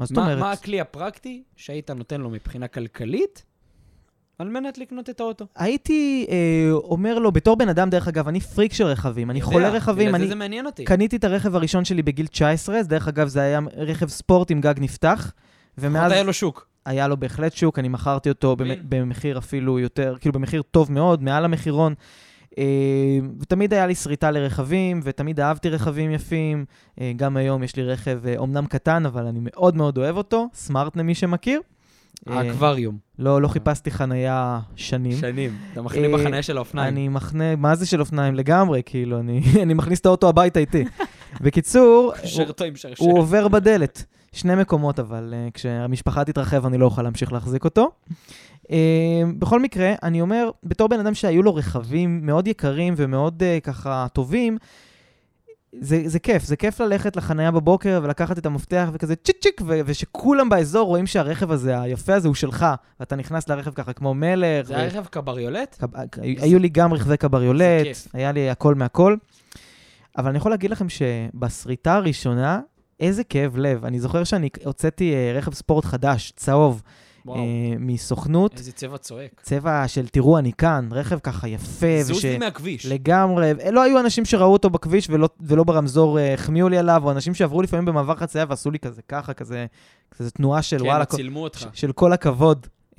[0.00, 0.38] מה זאת אומרת?
[0.38, 3.44] מה הכלי הפרקטי שהיית נותן לו מבחינה כלכלית
[4.38, 5.46] על מנת לקנות את האוטו?
[5.56, 9.68] הייתי אה, אומר לו, בתור בן אדם, דרך אגב, אני פריק של רכבים, אני חולה
[9.68, 10.84] רכבים, בגלל אני זה זה מעניין אותי.
[10.84, 14.60] קניתי את הרכב הראשון שלי בגיל 19, אז דרך אגב, זה היה רכב ספורט עם
[14.60, 15.32] גג נפתח,
[15.78, 16.66] ומאז היה לו שוק.
[16.86, 18.56] היה לו בהחלט שוק, אני מכרתי אותו.
[18.88, 21.94] במחיר אפילו יותר, כאילו במחיר טוב מאוד, מעל המחירון.
[22.58, 22.64] אה,
[23.40, 26.64] ותמיד היה לי שריטה לרכבים, ותמיד אהבתי רכבים יפים.
[27.00, 30.48] אה, גם היום יש לי רכב אה, אומנם קטן, אבל אני מאוד מאוד אוהב אותו,
[30.54, 31.60] סמארט למי שמכיר.
[32.26, 32.98] האקווריום.
[33.18, 35.12] לא, לא חיפשתי חנייה שנים.
[35.12, 35.56] שנים.
[35.72, 36.94] אתה מחנה בחניה של האופניים.
[36.94, 38.34] אני מחנה, מה זה של אופניים?
[38.34, 40.84] לגמרי, כאילו, אני, אני מכניס את האוטו הביתה איתי.
[41.40, 42.12] בקיצור,
[42.98, 44.04] הוא, עובר בדלת.
[44.32, 47.90] שני מקומות, אבל כשהמשפחה תתרחב אני לא אוכל להמשיך להחזיק אותו.
[48.70, 48.72] Uh,
[49.38, 54.06] בכל מקרה, אני אומר, בתור בן אדם שהיו לו רכבים מאוד יקרים ומאוד uh, ככה
[54.12, 54.58] טובים,
[55.80, 59.80] זה, זה כיף, זה כיף ללכת לחניה בבוקר ולקחת את המפתח וכזה צ'יק צ'יק, ו-
[59.86, 62.66] ושכולם באזור רואים שהרכב הזה, היפה הזה, הוא שלך,
[63.00, 64.66] ואתה נכנס לרכב ככה כמו מלך.
[64.66, 65.76] זה ו- היה רכב קבריולט?
[65.80, 67.86] קב- היו לי גם רכבי קבריולט.
[68.12, 69.16] היה לי הכל מהכל.
[70.18, 72.60] אבל אני יכול להגיד לכם שבשריטה הראשונה,
[73.00, 73.84] איזה כאב לב.
[73.84, 76.82] אני זוכר שאני הוצאתי אה, רכב ספורט חדש, צהוב,
[77.26, 77.44] וואו, אה,
[77.78, 79.40] מסוכנות, איזה צבע צועק.
[79.42, 82.86] צבע של תראו אני כאן, רכב ככה יפה, זוז לי מהכביש.
[82.86, 87.10] לגמרי, לא היו אנשים שראו אותו בכביש ולא, ולא ברמזור אה, החמיאו לי עליו, או
[87.10, 89.66] אנשים שעברו לפעמים במעבר חצייה ועשו לי כזה ככה, כזה,
[90.10, 91.66] כזה תנועה של כן, וואלה, צילמו אותך.
[91.72, 92.66] של כל הכבוד.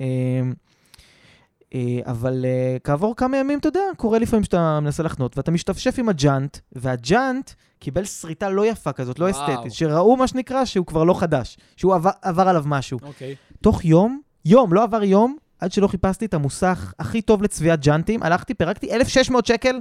[2.06, 2.44] אבל
[2.84, 7.50] כעבור כמה ימים, אתה יודע, קורה לפעמים שאתה מנסה לחנות, ואתה משתפשף עם הג'אנט, והג'אנט
[7.78, 9.52] קיבל שריטה לא יפה כזאת, לא וואו.
[9.52, 12.98] אסתטית, שראו מה שנקרא שהוא כבר לא חדש, שהוא עבר, עבר עליו משהו.
[13.02, 13.34] אוקיי.
[13.62, 18.22] תוך יום, יום, לא עבר יום, עד שלא חיפשתי את המוסך הכי טוב לצביעת ג'אנטים,
[18.22, 19.80] הלכתי, פירקתי 1,600 שקל,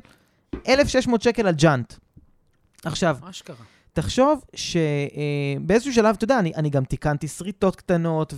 [0.68, 1.94] 1,600 שקל על ג'אנט.
[2.86, 3.56] עכשיו, מה שקרה?
[3.94, 8.34] תחשוב שבאיזשהו שלב, אתה יודע, אני, אני גם תיקנתי שריטות קטנות,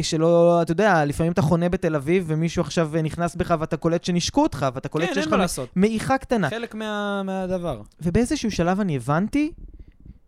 [0.00, 4.04] ושלא, אתה יודע, לפעמים אתה חונה בתל אביב, ומישהו עכשיו אה, נכנס בך ואתה קולט
[4.04, 5.34] שנשקו אותך, ואתה קולט כן, שיש לך.
[5.76, 6.50] מעיכה קטנה.
[6.50, 7.80] חלק מה- מהדבר.
[8.00, 9.52] ובאיזשהו שלב אני הבנתי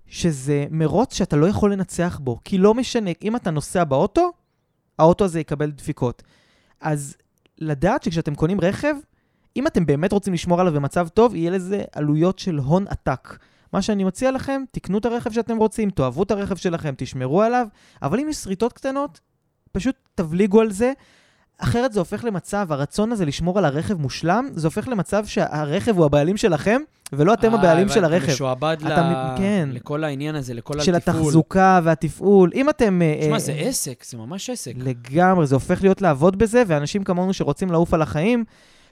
[0.09, 4.33] שזה מרוץ שאתה לא יכול לנצח בו, כי לא משנה, אם אתה נוסע באוטו,
[4.99, 6.23] האוטו הזה יקבל דפיקות.
[6.81, 7.17] אז
[7.59, 8.95] לדעת שכשאתם קונים רכב,
[9.57, 13.39] אם אתם באמת רוצים לשמור עליו במצב טוב, יהיה לזה עלויות של הון עתק.
[13.73, 17.67] מה שאני מציע לכם, תקנו את הרכב שאתם רוצים, תאהבו את הרכב שלכם, תשמרו עליו,
[18.03, 19.21] אבל אם יש שריטות קטנות,
[19.73, 20.93] פשוט תבליגו על זה.
[21.59, 26.05] אחרת זה הופך למצב, הרצון הזה לשמור על הרכב מושלם, זה הופך למצב שהרכב הוא
[26.05, 26.81] הבעלים שלכם,
[27.13, 28.33] ולא אתם אה, הבעלים של הרכב.
[28.33, 29.69] משועבד ל- אתה מ- כן.
[29.73, 31.17] לכל העניין הזה, לכל של התפעול.
[31.21, 32.51] התחזוקה והתפעול.
[32.55, 33.03] אם אתם...
[33.03, 34.73] אה, תשמע, אה, זה עסק, זה ממש עסק.
[34.77, 38.45] לגמרי, זה הופך להיות לעבוד בזה, ואנשים כמונו שרוצים לעוף על החיים,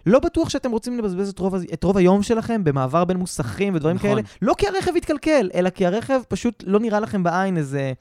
[0.06, 3.96] לא בטוח שאתם רוצים לבזבז את רוב, את רוב היום שלכם במעבר בין מוסכים ודברים
[3.96, 4.10] נכון.
[4.10, 4.22] כאלה.
[4.42, 7.92] לא כי הרכב יתקלקל, אלא כי הרכב פשוט לא נראה לכם בעין איזה,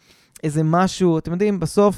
[0.44, 1.18] איזה משהו.
[1.18, 1.96] אתם יודעים, בסוף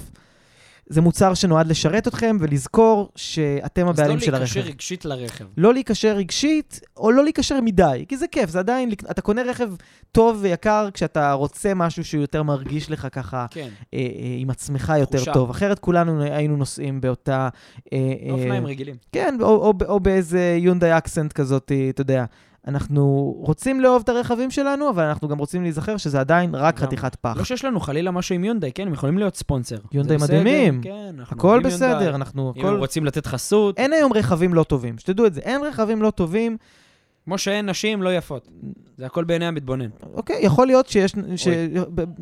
[0.88, 4.72] זה מוצר שנועד לשרת אתכם ולזכור שאתם הבעלים של אז לא להיקשר הרכב.
[4.72, 5.46] רגשית לרכב.
[5.58, 9.72] לא להיקשר רגשית, או לא להיקשר מדי, כי זה כיף, זה עדיין, אתה קונה רכב
[10.12, 14.06] טוב ויקר כשאתה רוצה משהו שהוא יותר מרגיש לך ככה כן, אה, אה,
[14.38, 15.34] עם עצמך יותר תחושה.
[15.34, 15.50] טוב.
[15.50, 17.50] אחרת כולנו היינו נוסעים באותה...
[17.94, 18.96] אה, אה, אופניים רגילים.
[19.12, 22.26] כן, או, או, או באיזה יונדאי אקסנט כזאת, אתה יודע.
[22.68, 26.80] אנחנו רוצים לאהוב את הרכבים שלנו, אבל אנחנו גם רוצים להיזכר שזה עדיין רק.
[26.80, 27.34] חתיכת פח.
[27.38, 29.78] לא שיש לנו חלילה משהו עם יונדאי, כן, הם יכולים להיות ספונסר.
[29.92, 30.82] יונדאי מדהימים.
[30.82, 32.16] כן, אנחנו הכל בסדר.
[32.16, 32.54] אנחנו...
[32.56, 32.80] אם הם הכל...
[32.80, 35.42] רוצים לתת חסות, אין היום רכבים לא טובים, שתדעו את זה.
[35.42, 36.58] אין רכבים לא טובים.
[37.26, 38.48] כמו שאין נשים לא יפות.
[38.98, 39.90] זה הכל בעיני המתבונן.
[40.14, 41.16] אוקיי, יכול להיות שיש...
[41.36, 41.48] ש...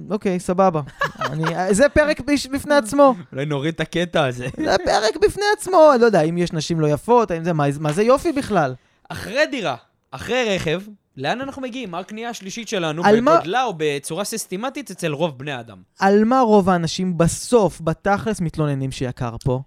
[0.10, 0.82] אוקיי, סבבה.
[1.20, 1.74] אני...
[1.74, 3.16] זה פרק בפני עצמו.
[3.32, 4.48] אולי נוריד את הקטע הזה.
[4.58, 5.90] זה פרק בפני עצמו.
[5.94, 7.54] אני לא יודע, אם יש נשים לא יפות, האם זה...
[7.54, 8.74] מה, מה זה יופי בכלל?
[9.10, 9.76] אחרי דירה,
[10.16, 10.82] אחרי רכב,
[11.18, 11.92] לאן אנחנו מגיעים?
[11.92, 13.06] מה הקנייה השלישית שלנו?
[13.06, 15.78] על מה- בגודלה או בצורה סיסטמטית אצל רוב בני האדם?
[16.00, 19.62] על מה רוב האנשים בסוף, בתכלס, מתלוננים שיקר פה?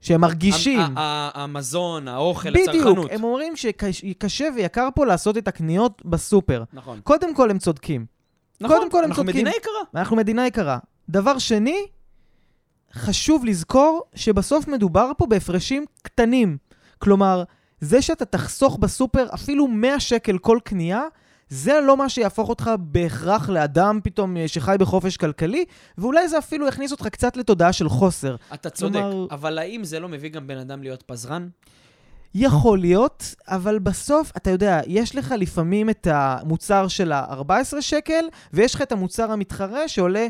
[0.00, 0.80] שהם מרגישים.
[0.96, 3.10] המזון, האוכל, בדיוק, הצרכנות.
[3.12, 6.64] הם אומרים שקשה ויקר פה לעשות את הקניות בסופר.
[6.72, 7.00] נכון.
[7.04, 8.06] קודם כל הם צודקים.
[8.60, 9.40] נכון, קודם כל הם אנחנו צודקים.
[9.44, 10.00] מדינה יקרה.
[10.00, 10.78] אנחנו מדינה יקרה.
[11.08, 11.76] דבר שני,
[12.94, 16.56] חשוב לזכור שבסוף מדובר פה בהפרשים קטנים.
[16.98, 17.42] כלומר,
[17.82, 21.02] זה שאתה תחסוך בסופר אפילו 100 שקל כל קנייה,
[21.48, 25.64] זה לא מה שיהפוך אותך בהכרח לאדם פתאום אה, שחי בחופש כלכלי,
[25.98, 28.36] ואולי זה אפילו יכניס אותך קצת לתודעה של חוסר.
[28.54, 31.48] אתה צודק, כלומר- אבל האם זה לא מביא גם בן אדם להיות פזרן?
[32.34, 38.74] יכול להיות, אבל בסוף, אתה יודע, יש לך לפעמים את המוצר של ה-14 שקל, ויש
[38.74, 40.26] לך את המוצר המתחרה שעולה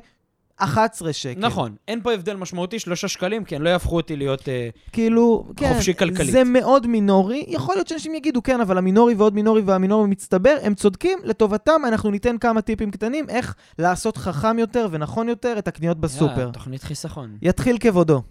[0.57, 1.41] 11 שקל.
[1.41, 4.49] נכון, אין פה הבדל משמעותי, שלושה שקלים, כן, לא יהפכו אותי להיות...
[4.49, 6.33] אה, כאילו, כן, חופשי כלכלית.
[6.33, 7.45] זה מאוד מינורי.
[7.49, 12.11] יכול להיות שאנשים יגידו, כן, אבל המינורי ועוד מינורי והמינורי מצטבר, הם צודקים, לטובתם אנחנו
[12.11, 16.39] ניתן כמה טיפים קטנים איך לעשות חכם יותר ונכון יותר את הקניות בסופר.
[16.39, 17.37] יאללה, תוכנית חיסכון.
[17.43, 18.23] יתחיל כבודו.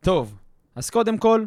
[0.00, 0.34] טוב,
[0.76, 1.44] אז קודם כל,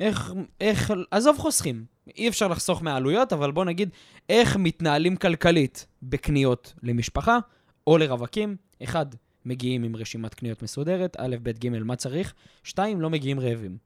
[0.00, 1.84] איך, איך, עזוב חוסכים.
[2.16, 3.90] אי אפשר לחסוך מהעלויות, אבל בוא נגיד
[4.28, 7.38] איך מתנהלים כלכלית בקניות למשפחה
[7.86, 8.56] או לרווקים.
[8.82, 9.06] אחד,
[9.44, 12.34] מגיעים עם רשימת קניות מסודרת, א', ב', ג', מה צריך.
[12.64, 13.76] שתיים, לא מגיעים רעבים.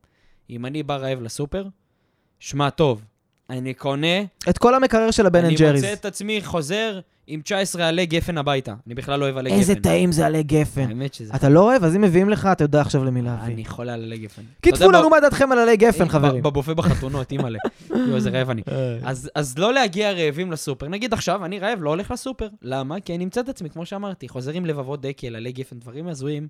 [0.51, 1.67] אם אני בא רעב לסופר,
[2.39, 3.05] שמע טוב,
[3.51, 5.83] אני קונה, את כל המקרר של הבן אני אנד ג'ריז.
[5.85, 8.75] מוצא את עצמי חוזר עם 19 עלי גפן הביתה.
[8.87, 9.59] אני בכלל לא אוהב עלי גפן.
[9.61, 10.89] איזה טעים זה עלי גפן.
[10.89, 11.35] האמת שזה...
[11.35, 11.85] אתה לא אוהב?
[11.85, 13.55] אז אם מביאים לך, אתה יודע עכשיו למי להביא.
[13.55, 14.43] אני חולה על עלי גפן.
[14.63, 16.43] כתבו לנו מה דעתכם על עלי גפן, ב- חברים.
[16.43, 17.59] בבופה בחתונות, אימא'לה.
[17.91, 18.63] יואו, איזה רעב אני.
[19.03, 20.89] אז, אז לא להגיע רעבים לסופר.
[20.89, 22.49] נגיד עכשיו, אני רעב, לא הולך לסופר.
[22.63, 23.01] למה?
[23.01, 26.49] כי אני אמצא את עצמי, כמו שאמרתי, חוזר עם לבבות דקל, עלי גפן, דברים הזויים.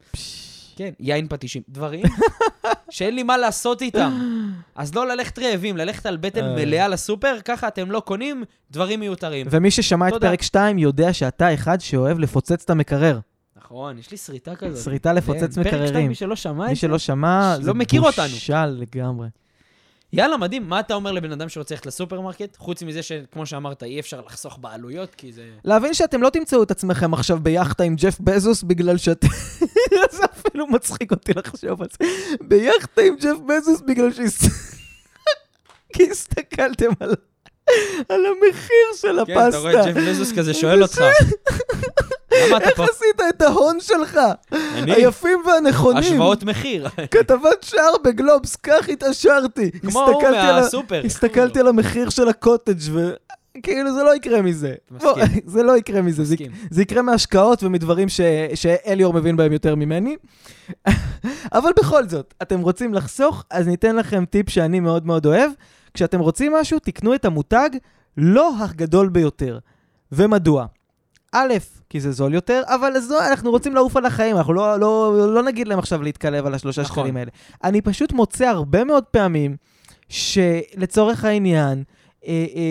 [0.77, 1.63] כן, יין פטישים.
[1.69, 2.03] דברים
[2.91, 4.13] שאין לי מה לעשות איתם.
[4.75, 6.55] אז לא ללכת רעבים, ללכת על בטן אה.
[6.55, 9.47] מלאה לסופר, ככה אתם לא קונים דברים מיותרים.
[9.51, 10.15] ומי ששמע את.
[10.21, 13.19] פרק 2 יודע שאתה אחד שאוהב לפוצץ את המקרר.
[13.57, 14.85] נכון, יש לי שריטה כזאת.
[14.85, 16.09] שריטה לפוצץ כן, פרק שתיים, מקררים.
[16.09, 16.81] מי שלא שמע מי את זה.
[16.81, 18.29] שלא שמע, לא מכיר אותנו.
[18.29, 19.29] בושה לגמרי.
[20.13, 20.69] יאללה, מדהים.
[20.69, 22.57] מה אתה אומר לבן אדם שרוצה ללכת לסופרמרקט?
[22.57, 25.43] חוץ מזה שכמו שאמרת, אי אפשר לחסוך בעלויות, כי זה...
[25.65, 29.29] להבין שאתם לא תמצאו את עצמכם עכשיו ביאכטה עם ג'ף בזוס בגלל שאתם...
[30.17, 32.09] זה אפילו מצחיק אותי לחשוב על זה.
[32.41, 34.43] ביאכטה עם ג'ף בזוס בגלל שהס...
[35.95, 37.15] כי הסתכלתם על...
[38.09, 39.93] על המחיר של כן, אתה רואה את הפסטה.
[39.93, 41.03] ג'ף בזוס כזה שואל אותך,
[42.49, 42.85] למה אתה איך פה?
[42.85, 44.21] עשית את ההון שלך?
[44.53, 44.93] אני?
[44.93, 45.99] היפים והנכונים.
[45.99, 46.89] השוואות מחיר.
[47.11, 49.71] כתבת שער בגלובס, כך התעשרתי.
[49.71, 51.03] כמו הוא הסתכלתי על ה- מהסופר.
[51.05, 53.13] הסתכלתי על המחיר של הקוטג' ו...
[53.63, 54.75] כאילו זה לא יקרה מזה.
[54.91, 55.11] מסכים.
[55.13, 55.23] בוא,
[55.55, 56.53] זה לא יקרה מזה, זה, מסכים.
[56.71, 58.21] זה יקרה מהשקעות ומדברים ש...
[58.55, 60.17] שאליור מבין בהם יותר ממני.
[61.53, 65.51] אבל בכל זאת, אתם רוצים לחסוך, אז ניתן לכם טיפ שאני מאוד מאוד אוהב.
[65.95, 67.71] כשאתם רוצים משהו, תקנו את המותג
[68.17, 69.59] לא הגדול ביותר.
[70.13, 70.67] ומדוע?
[71.33, 71.55] א',
[71.93, 75.43] כי זה זול יותר, אבל זו, אנחנו רוצים לעוף על החיים, אנחנו לא, לא, לא
[75.43, 76.95] נגיד להם עכשיו להתקלב על השלושה נכון.
[76.95, 77.31] שקלים האלה.
[77.65, 79.57] אני פשוט מוצא הרבה מאוד פעמים
[80.09, 81.83] שלצורך העניין,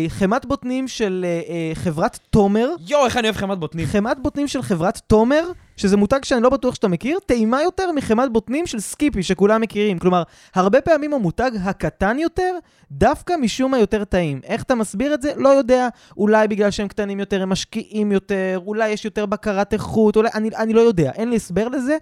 [0.09, 3.85] חמת בוטנים של אה, אה, חברת תומר, יואו, איך אני אוהב חמת בוטנים.
[3.85, 8.31] חמת בוטנים של חברת תומר, שזה מותג שאני לא בטוח שאתה מכיר, טעימה יותר מחמת
[8.31, 9.99] בוטנים של סקיפי שכולם מכירים.
[9.99, 10.23] כלומר,
[10.55, 12.57] הרבה פעמים המותג הקטן יותר,
[12.91, 14.39] דווקא משום מה יותר טעים.
[14.43, 15.31] איך אתה מסביר את זה?
[15.35, 15.87] לא יודע.
[16.17, 20.29] אולי בגלל שהם קטנים יותר, הם משקיעים יותר, אולי יש יותר בקרת איכות, אולי...
[20.33, 21.97] אני, אני לא יודע, אין לי הסבר לזה.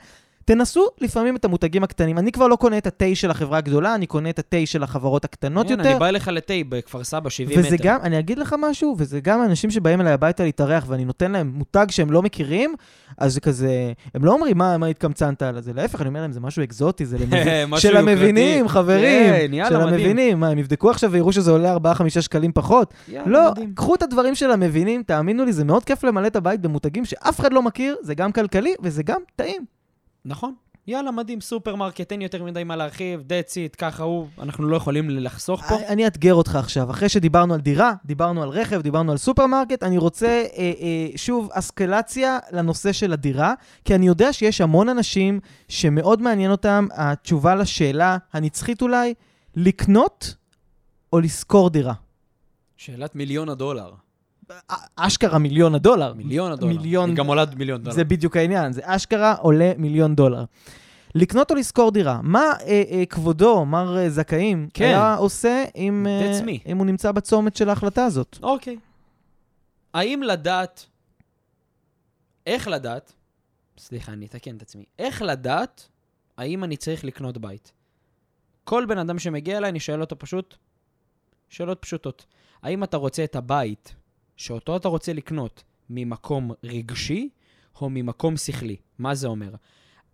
[0.49, 2.17] תנסו לפעמים את המותגים הקטנים.
[2.17, 5.25] אני כבר לא קונה את התה של החברה הגדולה, אני קונה את התה של החברות
[5.25, 5.91] הקטנות כן, יותר.
[5.91, 7.67] אני בא אליך לתה בכפר סבא, 70 מטר.
[7.67, 11.31] וזה גם, אני אגיד לך משהו, וזה גם אנשים שבאים אליי הביתה להתארח ואני נותן
[11.31, 12.75] להם מותג שהם לא מכירים,
[13.17, 15.73] אז זה כזה, הם לא אומרים, מה, מה התקמצנת על זה?
[15.73, 17.77] להפך, אני אומר להם, זה משהו אקזוטי, זה למבין...
[17.81, 17.97] של.
[17.97, 19.33] המבינים, חברים.
[19.33, 19.81] כן, יאללה, של.
[19.81, 20.39] המבינים.
[20.39, 22.93] מה, הם יבדקו עכשיו ויראו שזה עולה 4-5 שקלים פחות?
[23.07, 23.73] יאללה, לא, מדהים.
[23.75, 27.39] קחו את הדברים של המבינים, תאמינו לי, זה מאוד כיף למלא את הבית במותגים שאף
[27.39, 29.78] אחד לא מכיר, זה גם כלכלי וזה גם טעים.
[30.29, 30.53] נכון.
[30.87, 35.09] יאללה, מדהים, סופרמרקט, אין יותר מדי מה להרחיב, that's it, ככה הוא, אנחנו לא יכולים
[35.09, 35.75] לחסוך פה.
[35.87, 36.91] אני- אאתגר אותך עכשיו.
[36.91, 41.49] אחרי שדיברנו על דירה, דיברנו על רכב, דיברנו על סופרמרקט, אני רוצה אה, אה, שוב
[41.51, 43.53] אסקלציה לנושא של הדירה,
[43.85, 49.13] כי אני יודע שיש המון אנשים שמאוד מעניין אותם התשובה לשאלה הנצחית אולי,
[49.55, 50.35] לקנות
[51.13, 51.93] או לשכור דירה.
[52.77, 53.91] שאלת מיליון הדולר.
[54.95, 56.13] אשכרה מיליון הדולר.
[56.13, 56.73] מיליון הדולר.
[56.73, 57.95] מיליון- היא גם עולה מיליון דולר.
[57.95, 60.43] זה בדיוק העניין, זה אשכרה עולה מיליון דולר.
[61.15, 64.85] לקנות או לשכור דירה, מה אה, אה, כבודו, מר אה, זכאים, כן.
[64.85, 66.31] היה עושה אם, אה.
[66.65, 68.37] אם הוא נמצא בצומת של ההחלטה הזאת?
[68.43, 68.77] אוקיי.
[69.93, 70.85] האם לדעת,
[72.47, 73.13] איך לדעת,
[73.77, 75.87] סליחה, אני אתקן את עצמי, איך לדעת
[76.37, 77.71] האם אני צריך לקנות בית?
[78.63, 80.55] כל בן אדם שמגיע אליי, אני שואל אותו פשוט
[81.49, 82.25] שאלות פשוטות.
[82.63, 83.95] האם אתה רוצה את הבית
[84.39, 87.29] שאותו אתה רוצה לקנות ממקום רגשי
[87.81, 88.75] או ממקום שכלי?
[88.99, 89.49] מה זה אומר?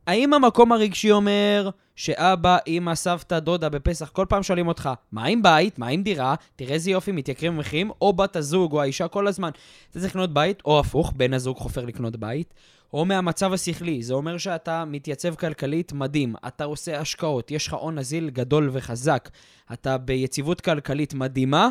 [0.08, 5.44] האם המקום הרגשי אומר שאבא, אמא, סבתא, דודה בפסח, כל פעם שואלים אותך, מה עם
[5.44, 5.80] בית?
[5.80, 6.36] מה עם דירה?
[6.56, 9.50] תראה איזה יופי, מתייקרים המחירים, או בת הזוג או האישה כל הזמן.
[9.92, 12.54] אתה צריך לקנות בית, או הפוך, בן הזוג חופר לקנות בית,
[12.94, 14.04] או מהמצב השכלי.
[14.04, 19.30] זה אומר שאתה מתייצב כלכלית מדהים, אתה עושה השקעות, יש לך הון נזיל גדול וחזק,
[19.74, 21.70] אתה ביציבות כלכלית מדהימה,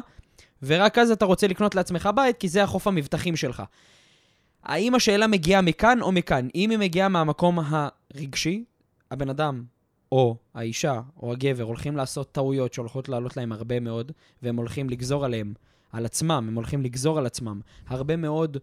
[0.66, 3.62] ורק אז אתה רוצה לקנות לעצמך בית, כי זה החוף המבטחים שלך.
[4.62, 6.48] האם השאלה מגיעה מכאן או מכאן?
[6.55, 8.64] אם היא מגיעה מהמקום הרגשי,
[9.11, 9.64] הבן אדם,
[10.12, 15.24] או האישה, או הגבר, הולכים לעשות טעויות שהולכות לעלות להם הרבה מאוד, והם הולכים לגזור
[15.24, 15.55] עליהם,
[15.92, 18.57] על עצמם, הם הולכים לגזור על עצמם הרבה מאוד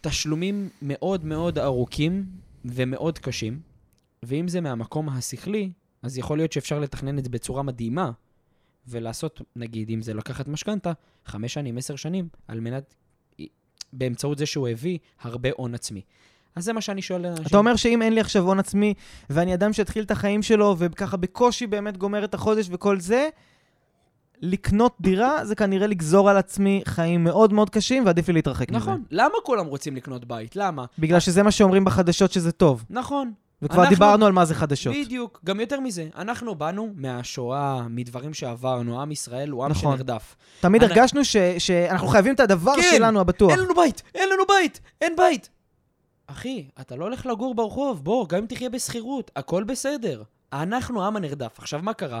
[0.00, 2.24] תשלומים מאוד מאוד ארוכים
[2.64, 3.60] ומאוד קשים,
[4.22, 5.70] ואם זה מהמקום השכלי,
[6.02, 8.10] אז יכול להיות שאפשר לתכנן את זה בצורה מדהימה,
[8.88, 10.92] ולעשות, נגיד, אם זה לקחת משכנתה,
[11.26, 12.94] חמש שנים, עשר שנים, על מנת,
[13.92, 16.02] באמצעות זה שהוא הביא הרבה הון עצמי.
[16.56, 17.46] אז זה מה שאני שואל לאנשים.
[17.46, 18.94] אתה אומר שאם אין לי עכשיו הון עצמי,
[19.30, 23.28] ואני אדם שהתחיל את החיים שלו, וככה בקושי באמת גומר את החודש וכל זה,
[24.42, 28.78] לקנות דירה זה כנראה לגזור על עצמי חיים מאוד מאוד קשים, ועדיף לי להתרחק מזה.
[28.78, 29.02] נכון.
[29.10, 30.56] למה כולם רוצים לקנות בית?
[30.56, 30.84] למה?
[30.98, 32.84] בגלל שזה מה שאומרים בחדשות שזה טוב.
[32.90, 33.32] נכון.
[33.62, 34.94] וכבר אנחנו- דיברנו על מה זה חדשות.
[35.04, 35.40] בדיוק.
[35.44, 39.94] גם יותר מזה, אנחנו באנו מהשואה, מדברים שעברנו, עם ישראל הוא עם נכון.
[39.96, 40.36] שנרדף.
[40.60, 43.50] תמיד אני- הרגשנו ש- שאנחנו חייבים את הדבר כן, שלנו הבטוח.
[43.50, 44.02] אין לנו בית!
[44.14, 44.80] אין לנו בית!
[45.00, 45.48] אין בית!
[46.26, 50.22] אחי, אתה לא הולך לגור ברחוב, בוא, גם אם תחיה בשכירות, הכל בסדר.
[50.52, 51.58] אנחנו העם הנרדף.
[51.58, 52.20] עכשיו, מה קרה?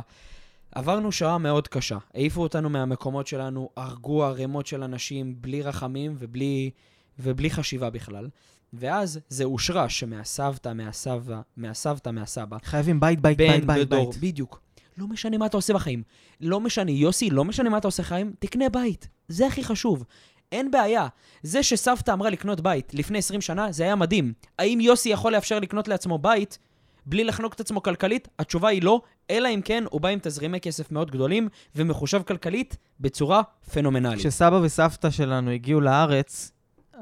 [0.74, 1.98] עברנו שעה מאוד קשה.
[2.14, 6.70] העיפו אותנו מהמקומות שלנו, הרגו ערימות של אנשים בלי רחמים ובלי,
[7.18, 8.28] ובלי חשיבה בכלל.
[8.72, 14.20] ואז זה הושרש שמהסבתא, מהסבא, מהסבתא, מהסבא, חייבים בית, בית, בן בית, בית, בדור, בית.
[14.20, 14.60] בדיוק.
[14.98, 16.02] לא משנה מה אתה עושה בחיים.
[16.40, 19.08] לא משנה, יוסי, לא משנה מה אתה עושה בחיים, תקנה בית.
[19.28, 20.04] זה הכי חשוב.
[20.52, 21.08] אין בעיה.
[21.42, 24.32] זה שסבתא אמרה לקנות בית לפני 20 שנה, זה היה מדהים.
[24.58, 26.58] האם יוסי יכול לאפשר לקנות לעצמו בית
[27.06, 28.28] בלי לחנוק את עצמו כלכלית?
[28.38, 32.76] התשובה היא לא, אלא אם כן הוא בא עם תזרימי כסף מאוד גדולים ומחושב כלכלית
[33.00, 34.18] בצורה פנומנלית.
[34.18, 36.52] כשסבא וסבתא שלנו הגיעו לארץ,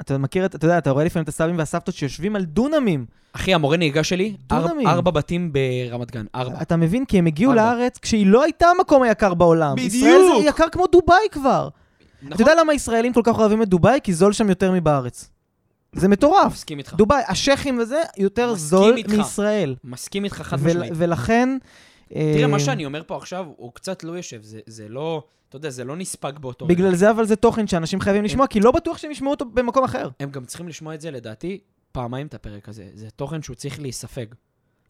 [0.01, 3.07] אתה מכיר, את- אתה יודע, אתה רואה לפעמים את הסבים והסבתות שיושבים על דונמים.
[3.33, 4.87] אחי, המורה נהיגה שלי, דונמים.
[4.87, 6.25] ארבע בתים ברמת גן.
[6.35, 6.63] ארבע.
[6.63, 7.05] אתה מבין?
[7.05, 7.63] כי הם הגיעו ארבע.
[7.75, 9.75] לארץ כשהיא לא הייתה המקום היקר בעולם.
[9.77, 9.95] בדיוק.
[9.95, 11.69] ישראל זה יקר כמו דובאי כבר.
[12.19, 12.47] אתה נכון?
[12.47, 13.99] יודע למה ישראלים כל כך אוהבים את דובאי?
[14.03, 15.31] כי זול שם יותר מבארץ.
[15.93, 16.53] זה מטורף.
[16.53, 16.95] מסכים איתך.
[16.95, 19.11] דובאי, השייחים וזה, יותר זול איתך.
[19.15, 19.75] מישראל.
[19.85, 20.93] מסכים איתך חד משמעית.
[20.97, 21.59] ולכן...
[22.09, 25.57] תראה, אה, מה שאני אומר פה עכשיו, הוא קצת לא יושב, זה, זה לא, אתה
[25.57, 26.75] יודע, זה לא נספג באותו רגע.
[26.75, 29.85] בגלל זה אבל זה תוכן שאנשים חייבים לשמוע, כי לא בטוח שהם ישמעו אותו במקום
[29.85, 30.09] אחר.
[30.21, 31.61] הם גם צריכים לשמוע את זה, לדעתי,
[31.93, 32.91] פעמיים את הפרק הזה.
[32.95, 34.27] זה תוכן שהוא צריך להיספג.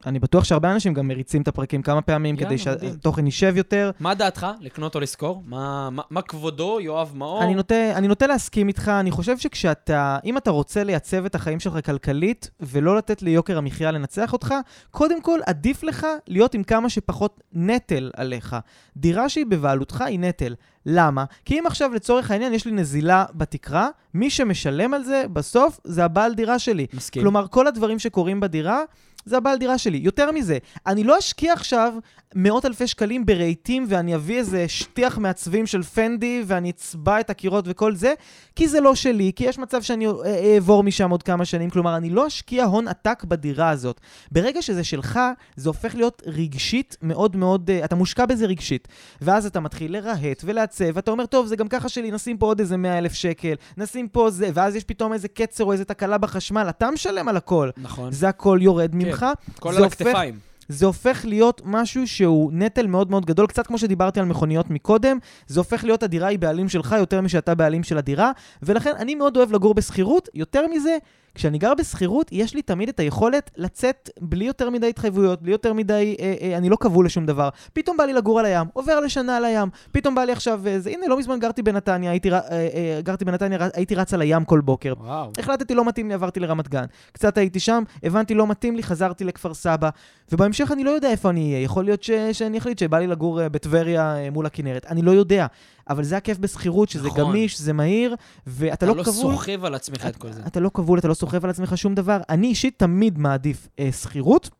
[0.07, 2.59] אני בטוח שהרבה אנשים גם מריצים את הפרקים כמה פעמים יאללה, כדי.
[2.59, 3.91] שהתוכן יישב יותר.
[4.01, 5.43] מה דעתך, לקנות או לשכור?
[5.47, 7.43] מה, מה, מה כבודו, יואב מאור?
[7.43, 11.61] אני נוטה, אני נוטה להסכים איתך, אני חושב שכשאתה, אם אתה רוצה לייצב את החיים
[11.61, 14.55] שלך כלכלית, ולא לתת ליוקר המחיה לנצח אותך,
[14.91, 18.57] קודם כל עדיף לך להיות עם כמה שפחות נטל עליך.
[18.97, 20.55] דירה שהיא בבעלותך היא נטל.
[20.87, 21.25] למה?
[21.45, 26.05] כי אם עכשיו לצורך העניין יש לי נזילה בתקרה, מי שמשלם על זה בסוף זה
[26.05, 26.87] הבעל דירה שלי.
[26.93, 27.23] מסכים.
[27.23, 28.83] כלומר, כל הדברים שקורים בדירה,
[29.25, 29.99] זה הבעל דירה שלי.
[29.99, 31.95] יותר מזה, אני לא אשקיע עכשיו
[32.35, 37.65] מאות אלפי שקלים ברהיטים ואני אביא איזה שטיח מעצבים של פנדי ואני אצבע את הקירות
[37.69, 38.15] וכל זה,
[38.57, 41.71] כי זה לא שלי, כי יש מצב שאני אה, אעבור משם עוד כמה שנים.
[41.71, 44.01] כלומר, אני לא אשקיע הון עתק בדירה הזאת.
[44.33, 45.21] ברגע שזה שלך,
[45.57, 48.89] זה הופך להיות רגשית מאוד מאוד, אה, אתה מושקע בזה רגשית.
[49.21, 52.61] ואז אתה מתחיל לרהט ולעצב, ואתה אומר, טוב, זה גם ככה שלי, נשים פה עוד
[52.61, 56.19] איזה 100 אלף שקל, נשים פה זה, ואז יש פתאום איזה קצר או איזה תקלה
[56.19, 57.71] בחשמל, אתה משלם על הכל.
[57.77, 58.13] נכון.
[58.13, 59.27] זה הכל יורד ממך.
[59.61, 60.38] כל זה על הופך- הכתפיים.
[60.68, 65.18] זה הופך להיות משהו שהוא נטל מאוד מאוד גדול, קצת כמו שדיברתי על מכוניות מקודם,
[65.46, 69.37] זה הופך להיות הדירה היא בעלים שלך יותר משאתה בעלים של הדירה, ולכן אני מאוד
[69.37, 70.96] אוהב לגור בשכירות, יותר מזה,
[71.35, 75.73] כשאני גר בשכירות, יש לי תמיד את היכולת לצאת בלי יותר מדי התחייבויות, בלי יותר
[75.73, 77.49] מדי, אה, אה, אני לא כבול לשום דבר.
[77.73, 80.81] פתאום בא לי לגור על הים, עובר לשנה על הים, פתאום בא לי עכשיו, אה,
[80.81, 84.45] זה, הנה, לא מזמן גרתי בנתניה, הייתי, אה, אה, גרתי בנתניה, הייתי רץ על הים
[84.45, 84.93] כל בוקר.
[85.01, 85.31] וואו.
[85.38, 86.85] החלטתי לא מתאים לי, עברתי לרמת גן.
[87.12, 89.90] קצת הייתי שם, הבנתי לא מתאים לי, חזרתי לכפר סבא,
[90.33, 91.64] ובהמשך אני לא יודע איפה אני אהיה.
[91.64, 92.11] יכול להיות ש...
[92.33, 94.87] שאני אחליט שבא לי לגור אה, בטבריה אה, מול הכנרת.
[94.87, 95.47] אני לא יודע.
[95.90, 97.20] אבל זה הכיף בשכירות, שזה נכון.
[97.20, 98.14] גמיש, זה מהיר,
[98.46, 99.14] ואתה אתה לא לא כבול.
[99.14, 100.42] סוחב על עצמך את כל זה.
[100.46, 102.18] אתה לא כבול, אתה לא סוחב על עצמך שום דבר.
[102.29, 104.50] אני אישית תמיד מעדיף אה, שכירות.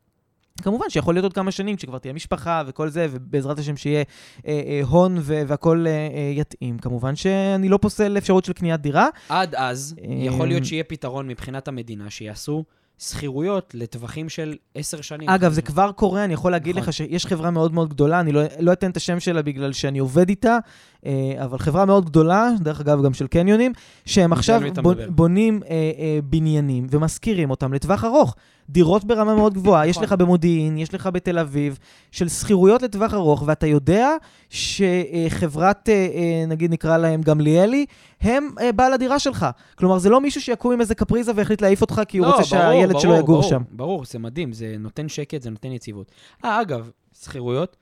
[0.61, 4.03] כמובן שיכול להיות עוד כמה שנים, כשכבר תהיה משפחה וכל זה, ובעזרת השם שיהיה
[4.47, 6.79] אה, אה, הון ו- והכול אה, אה, יתאים.
[6.79, 9.07] כמובן שאני לא פוסל אפשרות של קניית דירה.
[9.29, 12.63] עד אז, אמ, יכול להיות שיהיה פתרון מבחינת המדינה, שיעשו
[12.99, 15.29] שכירויות לטווחים של עשר שנים.
[15.29, 16.89] אגב, זה כבר קורה, אני יכול להגיד נכון.
[16.89, 19.99] לך שיש חברה מאוד מאוד גדולה, אני לא, לא אתן את השם שלה בגלל שאני
[19.99, 20.57] עובד איתה,
[21.00, 21.00] אה,
[21.43, 23.71] אבל חברה מאוד גדולה, דרך אגב גם של קניונים,
[24.05, 25.09] שהם עכשיו בונ, מדבר?
[25.09, 28.35] בונים אה, אה, בניינים ומשכירים אותם לטווח ארוך.
[28.69, 30.03] דירות ברמה מאוד גבוהה, יש נכון.
[30.03, 31.77] לך במודיעין, יש לך בתל אביב,
[32.11, 34.09] של שכירויות לטווח ארוך, ואתה יודע
[34.49, 37.85] שחברת, אה, אה, נגיד נקרא להם גמליאלי,
[38.21, 39.45] הם אה, בעל הדירה שלך.
[39.75, 42.55] כלומר, זה לא מישהו שיקום עם איזה קפריזה והחליט להעיף אותך כי הוא לא, רוצה
[42.55, 43.61] ברור, שהילד ברור, שלו יגור ברור, שם.
[43.71, 46.11] ברור, זה מדהים, זה נותן שקט, זה נותן יציבות.
[46.45, 46.89] אה, אגב,
[47.23, 47.77] שכירויות,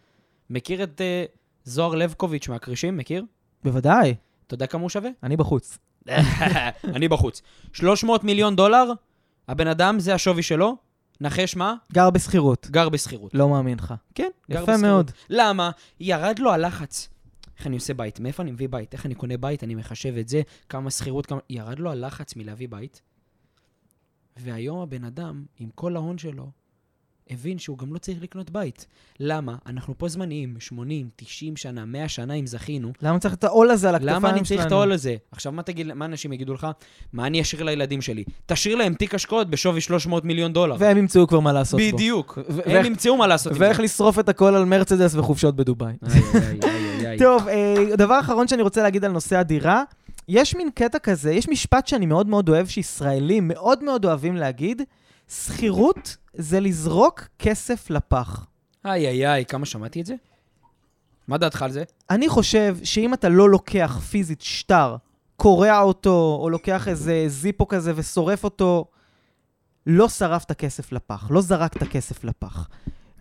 [0.50, 1.26] מכיר את אה,
[1.70, 2.98] זוהר לבקוביץ' מהכרישים?
[2.98, 3.26] מכיר?
[3.64, 4.16] בוודאי,
[4.48, 5.10] אתה יודע כמה הוא שווה?
[5.24, 5.78] אני בחוץ.
[6.96, 7.42] אני בחוץ.
[7.74, 8.92] 300 מיליון דולר,
[9.48, 10.78] הבן אדם, זה השווי שלו.
[11.22, 11.76] נחש מה?
[11.94, 12.68] גר בשכירות.
[12.72, 13.34] גר בשכירות.
[13.34, 13.94] לא מאמין לך.
[14.16, 14.82] כן, גר יפה בשכירות.
[14.82, 15.12] מאוד.
[15.30, 15.72] למה?
[16.00, 17.10] ירד לו הלחץ.
[17.58, 18.20] איך אני עושה בית?
[18.20, 18.94] מאיפה אני מביא בית?
[18.94, 19.64] איך אני קונה בית?
[19.64, 21.40] אני מחשב את זה, כמה שכירות, כמה...
[21.50, 23.02] ירד לו הלחץ מלהביא בית.
[24.38, 26.52] והיום הבן אדם, עם כל ההון שלו,
[27.30, 28.86] הבין שהוא גם לא צריך לקנות בית.
[29.20, 29.56] למה?
[29.66, 32.92] אנחנו פה זמניים, 80, 90 שנה, 100 שנה אם זכינו.
[33.02, 34.28] למה צריך את העול הזה על הכתפיים שלנו?
[34.28, 35.16] למה אני צריך את העול הזה?
[35.32, 36.68] עכשיו, מה תגיד, מה אנשים יגידו לך?
[37.14, 38.24] מה אני אשאיר לילדים שלי?
[38.46, 40.76] תשאיר להם תיק השקעות בשווי 300 מיליון דולר.
[40.80, 41.98] והם ימצאו כבר מה לעשות בו.
[41.98, 42.38] בדיוק.
[42.50, 43.54] ו- הם ימצאו מה לעשות.
[43.56, 45.94] ואיך לשרוף את הכל על מרצדס וחופשות בדובאי.
[47.20, 49.84] טוב, אה, דבר אחרון שאני רוצה להגיד על נושא הדירה,
[50.28, 54.82] יש מין קטע כזה, יש משפט שאני מאוד מאוד אוהב, שישראלים מאוד מאוד אוהבים להגיד,
[55.30, 58.46] שכירות זה לזרוק כסף לפח.
[58.86, 60.16] איי, איי, איי, כמה שמעתי את זה?
[61.28, 61.84] מה דעתך על זה?
[62.10, 64.96] אני חושב שאם אתה לא לוקח פיזית שטר,
[65.36, 68.86] קורע אותו, או לוקח איזה זיפו כזה ושורף אותו,
[69.88, 72.68] לא שרפת כסף לפח, לא זרקת כסף לפח.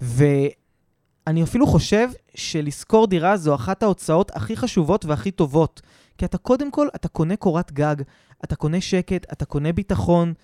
[0.00, 5.82] ואני אפילו חושב שלשכור דירה זו אחת ההוצאות הכי חשובות והכי טובות.
[6.18, 7.96] כי אתה קודם כל, אתה קונה קורת גג,
[8.44, 10.34] אתה קונה שקט, אתה קונה ביטחון.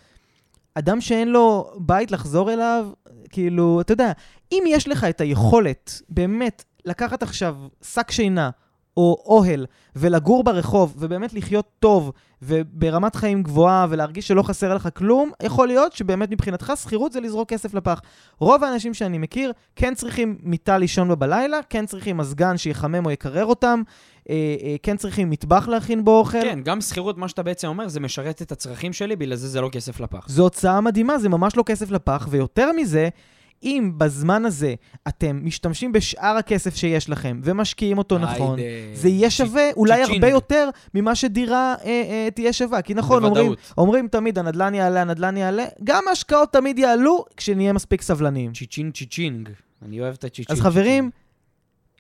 [0.75, 2.89] אדם שאין לו בית לחזור אליו,
[3.31, 4.13] כאילו, אתה יודע,
[4.53, 8.51] אם יש לך את היכולת, באמת, לקחת עכשיו שק שינה
[8.97, 9.67] או אוהל
[9.97, 15.93] ולגור ברחוב ובאמת לחיות טוב וברמת חיים גבוהה ולהרגיש שלא חסר לך כלום, יכול להיות
[15.93, 18.01] שבאמת מבחינתך שכירות זה לזרוק כסף לפח.
[18.39, 23.11] רוב האנשים שאני מכיר כן צריכים מיטה לישון בה בלילה, כן צריכים מזגן שיחמם או
[23.11, 23.83] יקרר אותם,
[24.31, 26.43] אה, אה, כן צריכים מטבח להכין בו אוכל.
[26.43, 29.61] כן, גם שכירות, מה שאתה בעצם אומר, זה משרת את הצרכים שלי, בגלל זה זה
[29.61, 30.29] לא כסף לפח.
[30.29, 33.09] זו הוצאה מדהימה, זה ממש לא כסף לפח, ויותר מזה,
[33.63, 34.75] אם בזמן הזה
[35.09, 38.59] אתם משתמשים בשאר הכסף שיש לכם ומשקיעים אותו נכון.
[38.95, 40.03] זה יהיה שווה אולי.
[40.03, 42.83] הרבה יותר ממה שדירה אה, אה, תהיה שווה.
[42.83, 43.23] כי נכון.
[43.79, 48.53] אומרים, תמיד הנדל"ן יעלה, הנדל"ן יעלה, גם ההשקעות תמיד יעלו כשנהיה מספיק סבלניים.
[48.53, 49.49] צ'יצ'ינג צ'יצ'ינג.
[49.83, 50.51] אני אוהב את הצ'יצ'ינג.
[50.51, 51.11] אז חברים,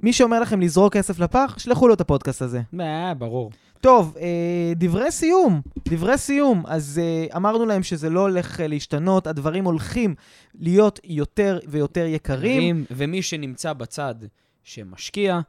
[0.02, 2.60] מי שאומר לכם לזרוק כסף לפח, שלחו לו את הפודקאסט הזה.
[2.80, 3.50] אה, ברור.
[3.84, 6.62] טוב, אה, דברי סיום, דברי סיום.
[6.66, 10.14] אז אה, אמרנו להם שזה לא הולך אה, להשתנות, הדברים הולכים
[10.54, 12.60] להיות יותר ויותר יקרים.
[12.60, 14.14] רים, ומי שנמצא בצד
[14.62, 15.40] שמשקיע,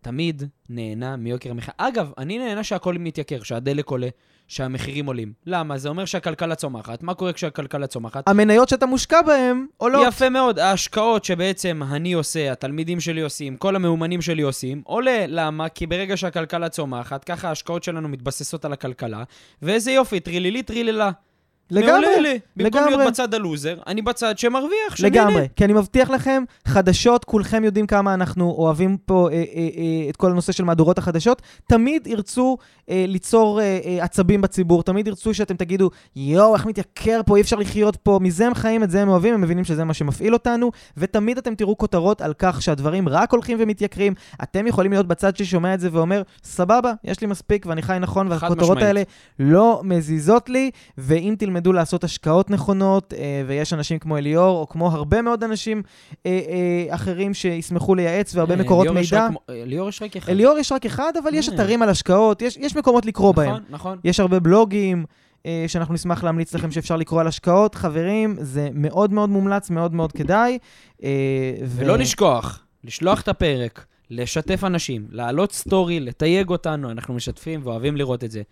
[0.00, 1.74] תמיד נהנה מיוקר המחיה.
[1.76, 4.08] אגב, אני נהנה שהכל מתייקר, שהדלק עולה,
[4.48, 5.32] שהמחירים עולים.
[5.46, 5.78] למה?
[5.78, 7.02] זה אומר שהכלכלה צומחת.
[7.02, 8.28] מה קורה כשהכלכלה צומחת?
[8.28, 10.06] המניות שאתה מושקע בהן עולות.
[10.08, 10.58] יפה מאוד.
[10.58, 15.24] ההשקעות שבעצם אני עושה, התלמידים שלי עושים, כל המאומנים שלי עושים, עולה.
[15.28, 15.68] למה?
[15.68, 19.22] כי ברגע שהכלכלה צומחת, ככה ההשקעות שלנו מתבססות על הכלכלה,
[19.62, 21.10] ואיזה יופי, טרילילי טריללה.
[21.70, 22.38] לגמרי, מעולה לי.
[22.56, 22.96] במקום לגמרי.
[22.96, 25.16] להיות בצד הלוזר, אני בצד שמרוויח, שנהנה.
[25.16, 30.10] לגמרי, כי אני מבטיח לכם, חדשות, כולכם יודעים כמה אנחנו אוהבים פה אה, אה, אה,
[30.10, 32.56] את כל הנושא של מהדורות החדשות, תמיד ירצו
[32.90, 37.40] אה, ליצור אה, אה, עצבים בציבור, תמיד ירצו שאתם תגידו, יואו, איך מתייקר פה, אי
[37.40, 40.32] אפשר לחיות פה, מזה הם חיים, את זה הם אוהבים, הם מבינים שזה מה שמפעיל
[40.32, 45.36] אותנו, ותמיד אתם תראו כותרות על כך שהדברים רק הולכים ומתייקרים, אתם יכולים להיות בצד
[45.36, 48.86] ששומע את זה ואומר, סבבה, יש לי מספיק ואני חי נכון, והכותרות משמעית.
[48.86, 49.02] האלה
[49.38, 54.88] לא מזיזות לי, ואם תלמדו לעשות השקעות נכונות, אה, ויש אנשים כמו אליאור, או כמו
[54.90, 55.82] הרבה מאוד אנשים
[56.26, 56.30] אה,
[56.88, 59.26] אה, אחרים שישמחו לייעץ, והרבה מקורות מידע.
[59.26, 60.32] רק מ- אה, ליאור יש רק אחד.
[60.32, 61.48] אליאור יש רק אחד, אבל יש.
[61.48, 63.48] אתרים על השקעות, יש, יש מקומות לקרוא בהם.
[63.50, 63.98] נכון, נכון.
[64.04, 65.04] יש הרבה בלוגים
[65.66, 67.74] שאנחנו נשמח להמליץ לכם שאפשר לקרוא על השקעות.
[67.74, 70.58] חברים, זה מאוד מאוד מומלץ, מאוד מאוד כדאי.
[71.02, 71.08] אה,
[71.64, 77.96] ו- ולא לשכוח, לשלוח את הפרק, לשתף אנשים, להעלות סטורי, לתייג אותנו, אנחנו משתפים ואוהבים
[77.96, 78.42] לראות את זה.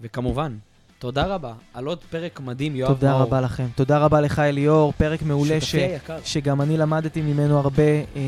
[0.00, 0.56] וכמובן,
[1.02, 3.22] תודה רבה על עוד פרק מדהים, יואב תודה מאור.
[3.22, 3.66] רבה לכם.
[3.74, 5.74] תודה רבה לך, אליאור, פרק מעולה ש...
[6.24, 7.82] שגם אני למדתי ממנו הרבה.
[7.82, 8.20] אה,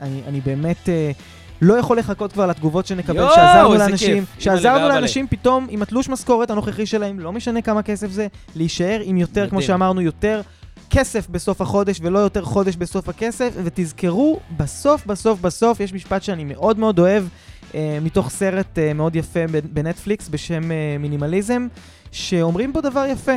[0.00, 1.10] אני, אני באמת אה,
[1.62, 4.42] לא יכול לחכות כבר לתגובות שנקבל, יואו, שעזרנו לאנשים, כיף.
[4.42, 9.16] שעזרנו לאנשים פתאום עם התלוש משכורת הנוכחי שלהם, לא משנה כמה כסף זה, להישאר עם
[9.16, 9.66] יותר, כמו מדהים.
[9.66, 10.40] שאמרנו, יותר
[10.90, 16.44] כסף בסוף החודש ולא יותר חודש בסוף הכסף, ותזכרו, בסוף, בסוף, בסוף, יש משפט שאני
[16.44, 17.24] מאוד מאוד אוהב,
[17.74, 19.40] אה, מתוך סרט אה, מאוד יפה
[19.72, 21.66] בנטפליקס בשם אה, מינימליזם,
[22.18, 23.32] שאומרים בו דבר יפה.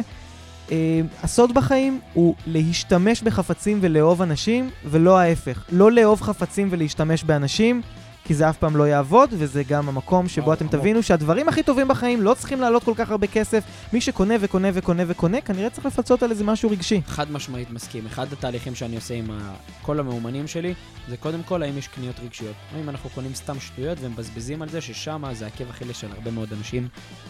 [0.72, 5.64] אה, הסוד בחיים הוא להשתמש בחפצים ולאהוב אנשים, ולא ההפך.
[5.72, 7.82] לא לאהוב חפצים ולהשתמש באנשים,
[8.24, 10.76] כי זה אף פעם לא יעבוד, וזה גם המקום שבו וואו, אתם עמוק.
[10.76, 13.64] תבינו שהדברים הכי טובים בחיים לא צריכים לעלות כל כך הרבה כסף.
[13.94, 17.02] מי שקונה וקונה וקונה וקונה, כנראה צריך לפצות על איזה משהו רגשי.
[17.08, 18.06] חד משמעית מסכים.
[18.06, 19.54] אחד התהליכים שאני עושה עם ה...
[19.82, 20.74] כל המאומנים שלי,
[21.10, 22.56] זה קודם כל האם יש קניות רגשיות.
[22.76, 26.32] או אם אנחנו קונים סתם שטויות ומבזבזים על זה, ששם זה עקב אכילס של הרבה
[26.32, 26.88] מאוד אנשים,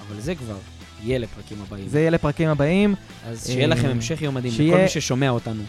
[0.07, 0.57] אבל זה כבר
[1.03, 1.87] יהיה לפרקים הבאים.
[1.87, 2.95] זה יהיה לפרקים הבאים.
[3.27, 5.63] אז שיהיה לכם אה, המשך יום מדהים שיהיה- לכל מי ששומע אותנו.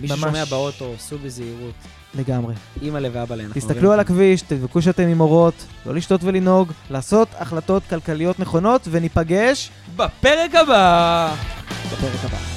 [0.00, 0.18] מי ממש.
[0.20, 1.74] ששומע באוטו, סעו בזהירות.
[2.14, 2.54] לגמרי.
[2.82, 5.54] אימא'לה ואבא'לה, תסתכלו על הכביש, תבדקו שאתם עם אורות,
[5.86, 11.34] לא לשתות ולנהוג, לעשות החלטות כלכליות נכונות, וניפגש בפרק הבא!
[11.92, 12.55] בפרק הבא.